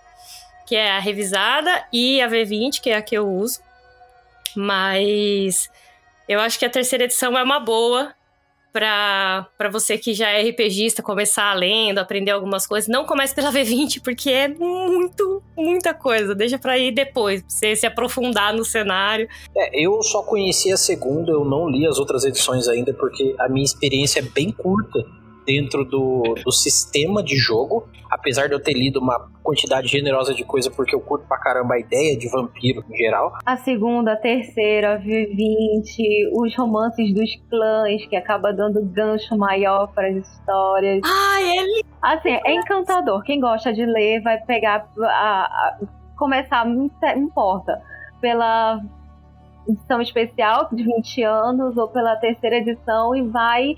[0.66, 3.60] que é a revisada, e a V20, que é a que eu uso.
[4.54, 5.68] Mas
[6.30, 8.14] eu acho que a terceira edição é uma boa
[8.72, 12.88] para você que já é RPGista começar lendo, aprender algumas coisas.
[12.88, 16.32] Não comece pela V20 porque é muito, muita coisa.
[16.32, 19.28] Deixa para ir depois, pra você se aprofundar no cenário.
[19.56, 23.48] É, eu só conheci a segunda, eu não li as outras edições ainda porque a
[23.48, 25.04] minha experiência é bem curta
[25.46, 30.44] dentro do, do sistema de jogo, apesar de eu ter lido uma quantidade generosa de
[30.44, 33.32] coisa, porque eu curto pra caramba a ideia de vampiro em geral.
[33.44, 39.88] A segunda, a terceira, a V20, os romances dos clãs, que acaba dando gancho maior
[39.94, 41.00] para as histórias.
[41.04, 41.84] Ai, ele.
[42.02, 43.22] Assim, é encantador.
[43.22, 45.78] Quem gosta de ler vai pegar a, a
[46.16, 47.80] começar, não importa,
[48.20, 48.80] pela
[49.68, 53.74] edição especial de 20 anos ou pela terceira edição e vai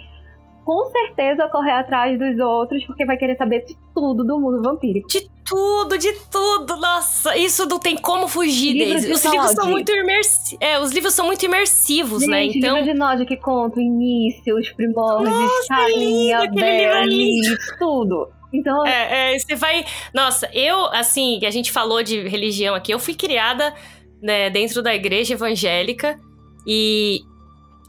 [0.65, 5.09] com certeza correr atrás dos outros, porque vai querer saber de tudo do mundo vampírico.
[5.09, 6.77] De tudo, de tudo.
[6.77, 9.05] Nossa, isso não tem como fugir deles.
[9.05, 10.59] Os livros são muito imersivos.
[10.61, 12.45] É, os livros são muito imersivos, né?
[12.45, 12.59] Gente, né?
[12.59, 12.77] Então.
[12.77, 17.41] livro de Nod que conta o início, os primórdios, Calinha, Bernie,
[17.79, 18.29] tudo.
[18.53, 18.87] Então.
[18.87, 19.85] É, é, você vai.
[20.15, 22.93] Nossa, eu, assim, a gente falou de religião aqui.
[22.93, 23.75] Eu fui criada
[24.23, 26.19] né, dentro da igreja evangélica.
[26.67, 27.23] E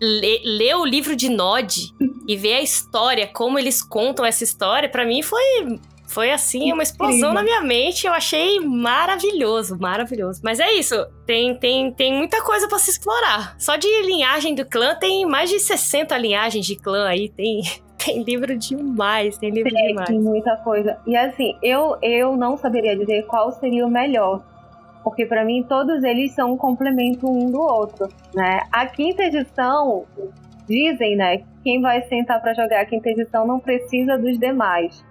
[0.04, 1.94] ler, ler o livro de Nod
[2.28, 6.84] e ver a história, como eles contam essa história, para mim foi foi assim, uma
[6.84, 8.06] explosão na minha mente.
[8.06, 10.42] Eu achei maravilhoso, maravilhoso.
[10.44, 10.96] Mas é isso,
[11.26, 13.56] tem, tem, tem muita coisa para se explorar.
[13.58, 17.62] Só de linhagem do clã tem mais de 60 linhagens de clã aí, tem.
[18.04, 20.10] Tem livro demais, tem livro tem, demais.
[20.10, 20.98] Tem muita coisa.
[21.08, 24.44] E assim, eu, eu não saberia dizer qual seria o melhor
[25.04, 28.62] porque para mim todos eles são um complemento um do outro, né?
[28.72, 30.06] A quinta edição
[30.68, 35.04] dizem, né, quem vai sentar para jogar a quinta edição não precisa dos demais,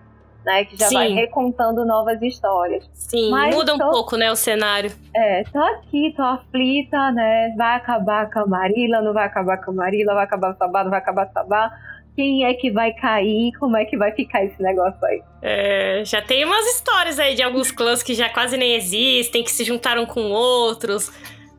[0.45, 0.95] né, que já Sim.
[0.95, 2.88] vai recontando novas histórias.
[2.95, 4.90] Sim, Mas muda um tô, pouco, né, o cenário.
[5.14, 10.14] É, tô aqui, tô aflita, né, vai acabar a Marila, não vai acabar a Marila,
[10.14, 11.70] vai acabar o Sabá, não vai acabar o Sabá
[12.14, 15.22] quem é que vai cair, como é que vai ficar esse negócio aí.
[15.40, 19.50] É, já tem umas histórias aí de alguns clãs que já quase nem existem, que
[19.50, 21.10] se juntaram com outros.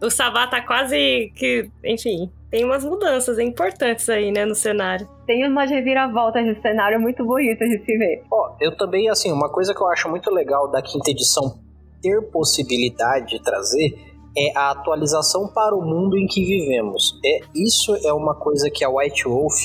[0.01, 1.69] O Sabá tá quase que.
[1.83, 5.07] Enfim, tem umas mudanças importantes aí, né, no cenário.
[5.25, 8.23] Tem umas reviravoltas de cenário muito bonitas de se ver.
[8.31, 11.57] Ó, eu também, assim, uma coisa que eu acho muito legal da quinta edição
[12.01, 13.95] ter possibilidade de trazer
[14.37, 17.19] é a atualização para o mundo em que vivemos.
[17.25, 19.55] É, isso é uma coisa que a White Wolf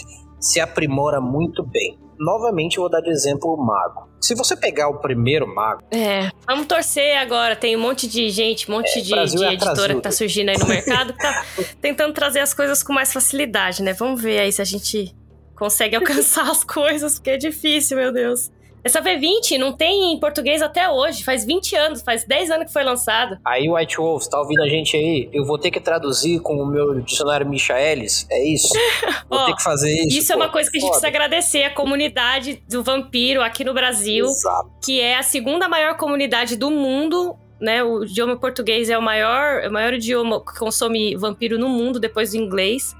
[0.40, 1.98] se aprimora muito bem.
[2.18, 4.08] Novamente, eu vou dar de exemplo o Mago.
[4.20, 5.82] Se você pegar o primeiro Mago.
[5.92, 7.54] É, vamos torcer agora.
[7.54, 10.48] Tem um monte de gente, um monte é, de, de é editora que tá surgindo
[10.48, 11.44] aí no mercado, tá
[11.80, 13.92] tentando trazer as coisas com mais facilidade, né?
[13.92, 15.14] Vamos ver aí se a gente
[15.54, 18.50] consegue alcançar as coisas, porque é difícil, meu Deus.
[18.82, 22.72] Essa V20 não tem em português até hoje, faz 20 anos, faz 10 anos que
[22.72, 23.38] foi lançado.
[23.44, 25.28] Aí, White Wolf, tá ouvindo a gente aí?
[25.32, 28.72] Eu vou ter que traduzir com o meu dicionário Michaelis, é isso?
[29.28, 30.18] Vou ter que fazer isso.
[30.18, 33.62] Isso pô, é uma coisa que a gente precisa agradecer à comunidade do vampiro aqui
[33.62, 34.70] no Brasil, Exato.
[34.82, 37.82] que é a segunda maior comunidade do mundo né?
[37.82, 41.98] O idioma português é o maior, é o maior idioma que consome vampiro no mundo,
[41.98, 42.94] depois do inglês.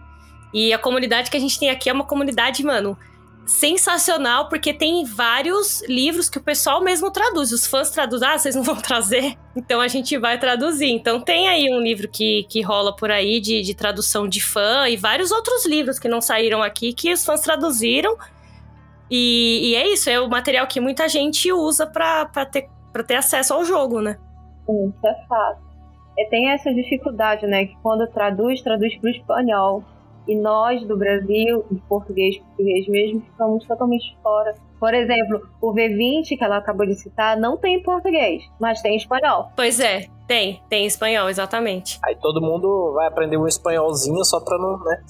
[0.52, 2.98] E a comunidade que a gente tem aqui é uma comunidade, mano,
[3.48, 7.50] sensacional, porque tem vários livros que o pessoal mesmo traduz.
[7.50, 9.36] Os fãs traduzem, ah, vocês não vão trazer?
[9.56, 10.90] Então a gente vai traduzir.
[10.90, 14.88] Então tem aí um livro que, que rola por aí de, de tradução de fã
[14.88, 18.16] e vários outros livros que não saíram aqui que os fãs traduziram.
[19.10, 22.68] E, e, é isso, é o material que muita gente usa para ter,
[23.06, 24.18] ter acesso ao jogo, né?
[24.68, 25.62] Isso é fato.
[26.18, 27.64] E tem essa dificuldade, né?
[27.64, 29.84] Que quando traduz, traduz para o espanhol.
[30.28, 34.54] E nós, do Brasil, de português, português mesmo, ficamos totalmente fora.
[34.78, 38.92] Por exemplo, o V20 que ela acabou de citar não tem em português, mas tem
[38.92, 39.50] em espanhol.
[39.56, 41.98] Pois é, tem, tem espanhol, exatamente.
[42.04, 45.02] Aí todo mundo vai aprender um espanholzinho só pra não, né?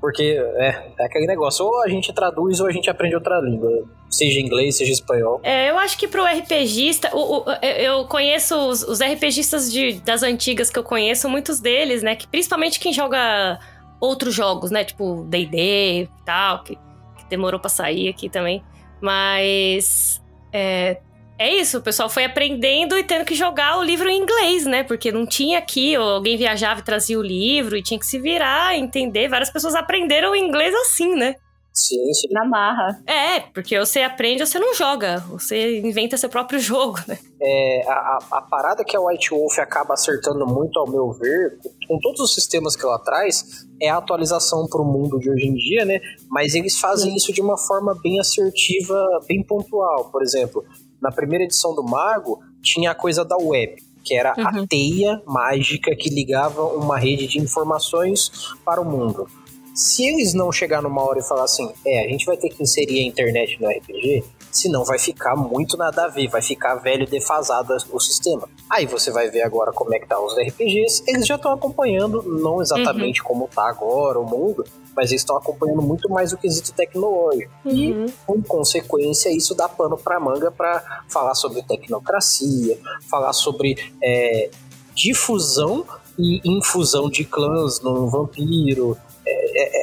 [0.00, 3.70] Porque é, é aquele negócio, ou a gente traduz ou a gente aprende outra língua,
[4.10, 5.40] seja inglês, seja espanhol.
[5.42, 10.22] É, eu acho que pro RPGista, o, o, eu conheço os, os RPGistas de, das
[10.22, 12.16] antigas que eu conheço, muitos deles, né?
[12.16, 13.58] Que, principalmente quem joga
[14.00, 14.84] outros jogos, né?
[14.84, 18.62] Tipo D&D e tal, que, que demorou pra sair aqui também.
[19.00, 20.22] Mas
[20.52, 21.00] é,
[21.38, 24.84] é isso, o pessoal foi aprendendo e tendo que jogar o livro em inglês, né?
[24.84, 28.18] Porque não tinha aqui, ou alguém viajava e trazia o livro e tinha que se
[28.18, 29.28] virar, entender.
[29.28, 31.34] Várias pessoas aprenderam inglês assim, né?
[31.74, 32.28] Sim, sim.
[32.30, 33.02] Na marra.
[33.04, 35.18] É, porque você aprende ou você não joga.
[35.30, 37.18] Você inventa seu próprio jogo, né?
[37.42, 41.58] É, a, a parada que a White Wolf acaba acertando muito, ao meu ver,
[41.88, 45.46] com todos os sistemas que ela traz, é a atualização para o mundo de hoje
[45.46, 46.00] em dia, né?
[46.30, 47.16] Mas eles fazem sim.
[47.16, 50.10] isso de uma forma bem assertiva, bem pontual.
[50.12, 50.64] Por exemplo,
[51.02, 54.62] na primeira edição do Mago, tinha a coisa da web, que era uhum.
[54.62, 58.30] a teia mágica que ligava uma rede de informações
[58.64, 59.26] para o mundo.
[59.74, 62.62] Se eles não chegar numa hora e falar assim, é, a gente vai ter que
[62.62, 64.22] inserir a internet no RPG,
[64.52, 68.48] senão vai ficar muito nada a ver, vai ficar velho defasado o sistema.
[68.70, 72.22] Aí você vai ver agora como é que tá os RPGs, eles já estão acompanhando,
[72.22, 73.26] não exatamente uhum.
[73.26, 74.64] como tá agora o mundo,
[74.94, 77.50] mas eles estão acompanhando muito mais o quesito tecnológico.
[77.64, 78.06] Uhum.
[78.06, 82.78] E, com consequência, isso dá pano para manga para falar sobre tecnocracia,
[83.10, 84.50] falar sobre é,
[84.94, 85.84] difusão
[86.16, 88.96] e infusão de clãs no vampiro,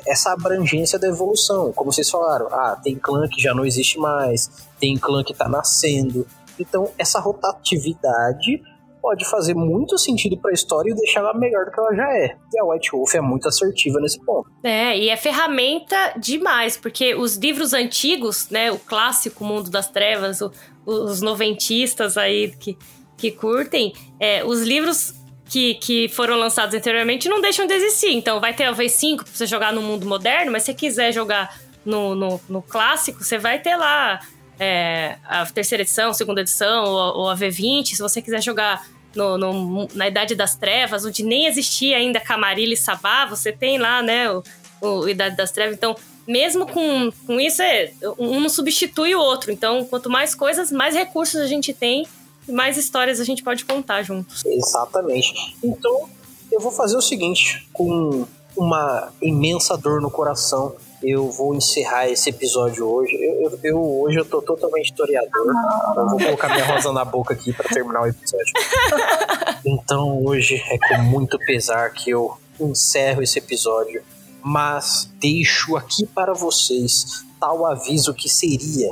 [0.08, 1.72] essa abrangência da evolução.
[1.74, 5.48] Como vocês falaram, ah, tem clã que já não existe mais, tem clã que está
[5.48, 6.26] nascendo.
[6.60, 8.62] Então, essa rotatividade
[9.02, 12.18] pode fazer muito sentido para a história e deixar ela melhor do que ela já
[12.18, 12.36] é.
[12.54, 14.50] E a White Wolf é muito assertiva nesse ponto.
[14.64, 20.42] É, e é ferramenta demais, porque os livros antigos, né, o clássico Mundo das Trevas,
[20.42, 20.52] o,
[20.86, 22.78] os noventistas aí que,
[23.18, 25.16] que curtem, é, os livros
[25.52, 28.14] que, que foram lançados anteriormente não deixam de existir.
[28.14, 31.12] Então vai ter a V5 para você jogar no mundo moderno, mas se você quiser
[31.12, 34.22] jogar no, no, no clássico, você vai ter lá
[34.58, 39.38] é, a terceira edição, segunda edição, ou, ou, a V20, se você quiser jogar no,
[39.38, 44.02] no, na Idade das Trevas, onde nem existia ainda Camarilla e Sabá, você tem lá,
[44.02, 44.41] né, o,
[44.80, 45.76] o Idade das Trevas.
[45.76, 49.52] Então, mesmo com, com isso, é, um não substitui o outro.
[49.52, 52.08] Então, quanto mais coisas, mais recursos a gente tem,
[52.48, 54.44] mais histórias a gente pode contar juntos.
[54.46, 55.56] Exatamente.
[55.64, 56.10] Então,
[56.52, 58.26] eu vou fazer o seguinte, com
[58.56, 63.16] uma imensa dor no coração, eu vou encerrar esse episódio hoje.
[63.16, 65.48] Eu, eu, eu, hoje eu tô totalmente historiador.
[65.96, 68.54] Eu vou colocar minha rosa na boca aqui para terminar o episódio.
[69.64, 74.02] Então hoje é com muito pesar que eu encerro esse episódio,
[74.44, 78.92] mas deixo aqui para vocês tal aviso que seria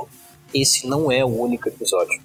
[0.54, 2.20] esse não é o único episódio.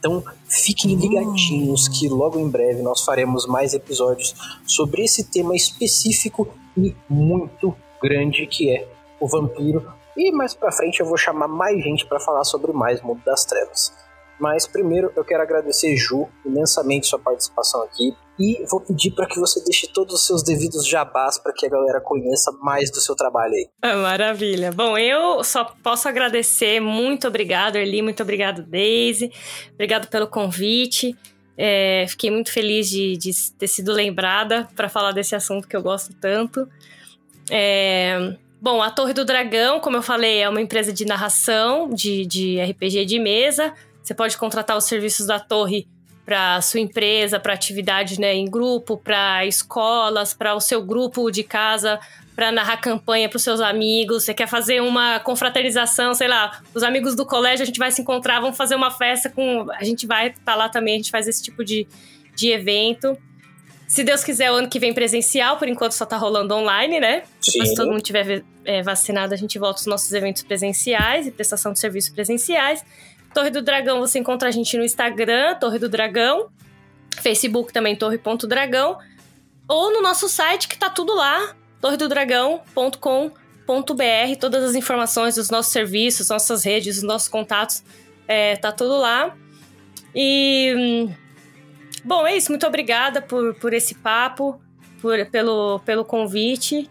[0.00, 4.34] Então fiquem ligadinhos que logo em breve nós faremos mais episódios
[4.66, 8.88] sobre esse tema específico e muito grande que é
[9.20, 9.92] o vampiro.
[10.16, 13.44] E mais pra frente eu vou chamar mais gente para falar sobre mais Mundo das
[13.44, 13.92] Trevas.
[14.40, 18.14] Mas primeiro eu quero agradecer, Ju, imensamente sua participação aqui.
[18.38, 21.68] E vou pedir para que você deixe todos os seus devidos jabás para que a
[21.68, 23.68] galera conheça mais do seu trabalho aí.
[23.82, 24.72] Ah, maravilha.
[24.72, 26.80] Bom, eu só posso agradecer.
[26.80, 28.00] Muito obrigado, Erli.
[28.00, 29.30] Muito obrigado, Daisy.
[29.74, 31.14] Obrigado pelo convite.
[31.54, 35.82] É, fiquei muito feliz de, de ter sido lembrada para falar desse assunto que eu
[35.82, 36.66] gosto tanto.
[37.50, 42.26] É, Bom, a Torre do Dragão, como eu falei, é uma empresa de narração, de,
[42.26, 43.72] de RPG de mesa.
[44.02, 45.86] Você pode contratar os serviços da Torre
[46.24, 51.42] para sua empresa, para atividade né, em grupo, para escolas, para o seu grupo de
[51.42, 51.98] casa,
[52.36, 54.24] para narrar campanha para os seus amigos.
[54.24, 58.00] Você quer fazer uma confraternização, sei lá, os amigos do colégio, a gente vai se
[58.00, 59.66] encontrar, vamos fazer uma festa com.
[59.72, 61.86] A gente vai estar tá lá também, a gente faz esse tipo de,
[62.34, 63.18] de evento.
[63.88, 67.24] Se Deus quiser, o ano que vem presencial, por enquanto só tá rolando online, né?
[67.44, 71.32] Depois, se todo mundo tiver é, vacinado, a gente volta aos nossos eventos presenciais e
[71.32, 72.84] prestação de serviços presenciais.
[73.34, 76.50] Torre do Dragão, você encontra a gente no Instagram, Torre do Dragão.
[77.20, 78.98] Facebook também, torre.dragão.
[79.68, 84.36] Ou no nosso site, que tá tudo lá, torredodragão.com.br.
[84.40, 87.84] Todas as informações dos nossos serviços, nossas redes, os nossos contatos,
[88.26, 89.36] é, tá tudo lá.
[90.14, 91.08] E
[92.04, 92.50] Bom, é isso.
[92.50, 94.60] Muito obrigada por, por esse papo,
[95.00, 96.90] por, pelo, pelo convite.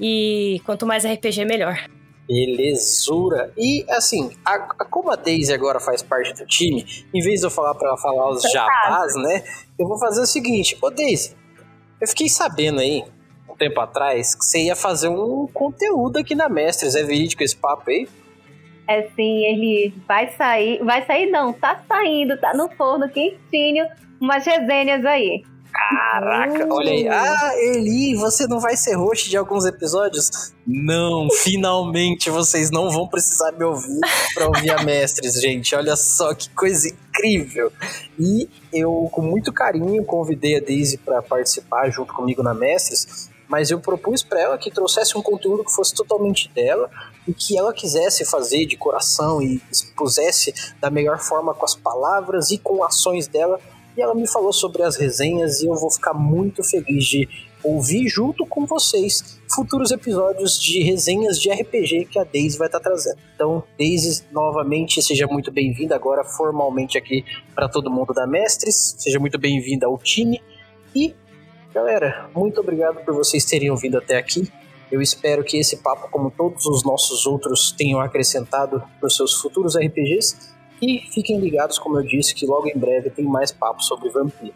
[0.00, 1.78] E quanto mais RPG, melhor.
[2.26, 3.52] Belezura.
[3.56, 7.46] E assim, a, a, como a Daisy agora faz parte do time, em vez de
[7.46, 9.44] eu falar para ela falar os jabás, né?
[9.78, 11.36] Eu vou fazer o seguinte, ô Daisy,
[12.00, 13.04] eu fiquei sabendo aí,
[13.48, 16.94] um tempo atrás, que você ia fazer um conteúdo aqui na Mestres.
[16.94, 18.08] É verídico esse papo aí?
[18.88, 20.82] É sim, ele vai sair.
[20.84, 23.86] Vai sair não, tá saindo, tá no forno quentinho,
[24.20, 25.42] umas resenhas aí.
[25.76, 27.06] Caraca, olha aí.
[27.06, 30.54] Ah, Eli, você não vai ser host de alguns episódios?
[30.66, 34.00] Não, finalmente vocês não vão precisar me ouvir
[34.34, 35.74] para ouvir a Mestres, gente.
[35.74, 37.70] Olha só que coisa incrível.
[38.18, 43.70] E eu, com muito carinho, convidei a Daisy para participar junto comigo na Mestres, mas
[43.70, 46.90] eu propus para ela que trouxesse um conteúdo que fosse totalmente dela
[47.28, 52.50] e que ela quisesse fazer de coração e expusesse da melhor forma com as palavras
[52.50, 53.60] e com ações dela
[53.96, 57.28] e ela me falou sobre as resenhas e eu vou ficar muito feliz de
[57.64, 62.78] ouvir junto com vocês futuros episódios de resenhas de RPG que a Daisy vai estar
[62.78, 63.18] tá trazendo.
[63.34, 67.24] Então, Daisy, novamente, seja muito bem-vinda agora formalmente aqui
[67.54, 68.94] para todo mundo da Mestres.
[68.98, 70.42] Seja muito bem-vinda ao time.
[70.94, 71.14] E,
[71.72, 74.50] galera, muito obrigado por vocês terem ouvido até aqui.
[74.92, 79.34] Eu espero que esse papo, como todos os nossos outros, tenham acrescentado para os seus
[79.34, 83.82] futuros RPGs e fiquem ligados, como eu disse, que logo em breve tem mais papo
[83.82, 84.54] sobre Vampiro.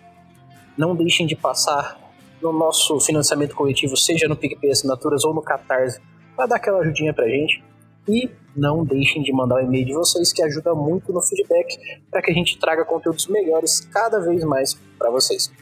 [0.77, 1.99] Não deixem de passar
[2.43, 6.01] no nosso financiamento coletivo, seja no PicPay Assinaturas ou no Catarse,
[6.37, 7.63] para dar aquela ajudinha pra gente.
[8.09, 11.79] E não deixem de mandar o e-mail de vocês, que ajuda muito no feedback
[12.11, 15.53] para que a gente traga conteúdos melhores cada vez mais para vocês.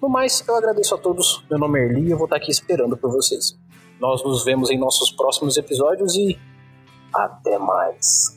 [0.00, 1.44] No mais, eu agradeço a todos.
[1.50, 3.58] Meu nome é Erli e eu vou estar aqui esperando por vocês.
[3.98, 6.38] Nós nos vemos em nossos próximos episódios e
[7.14, 8.36] até mais.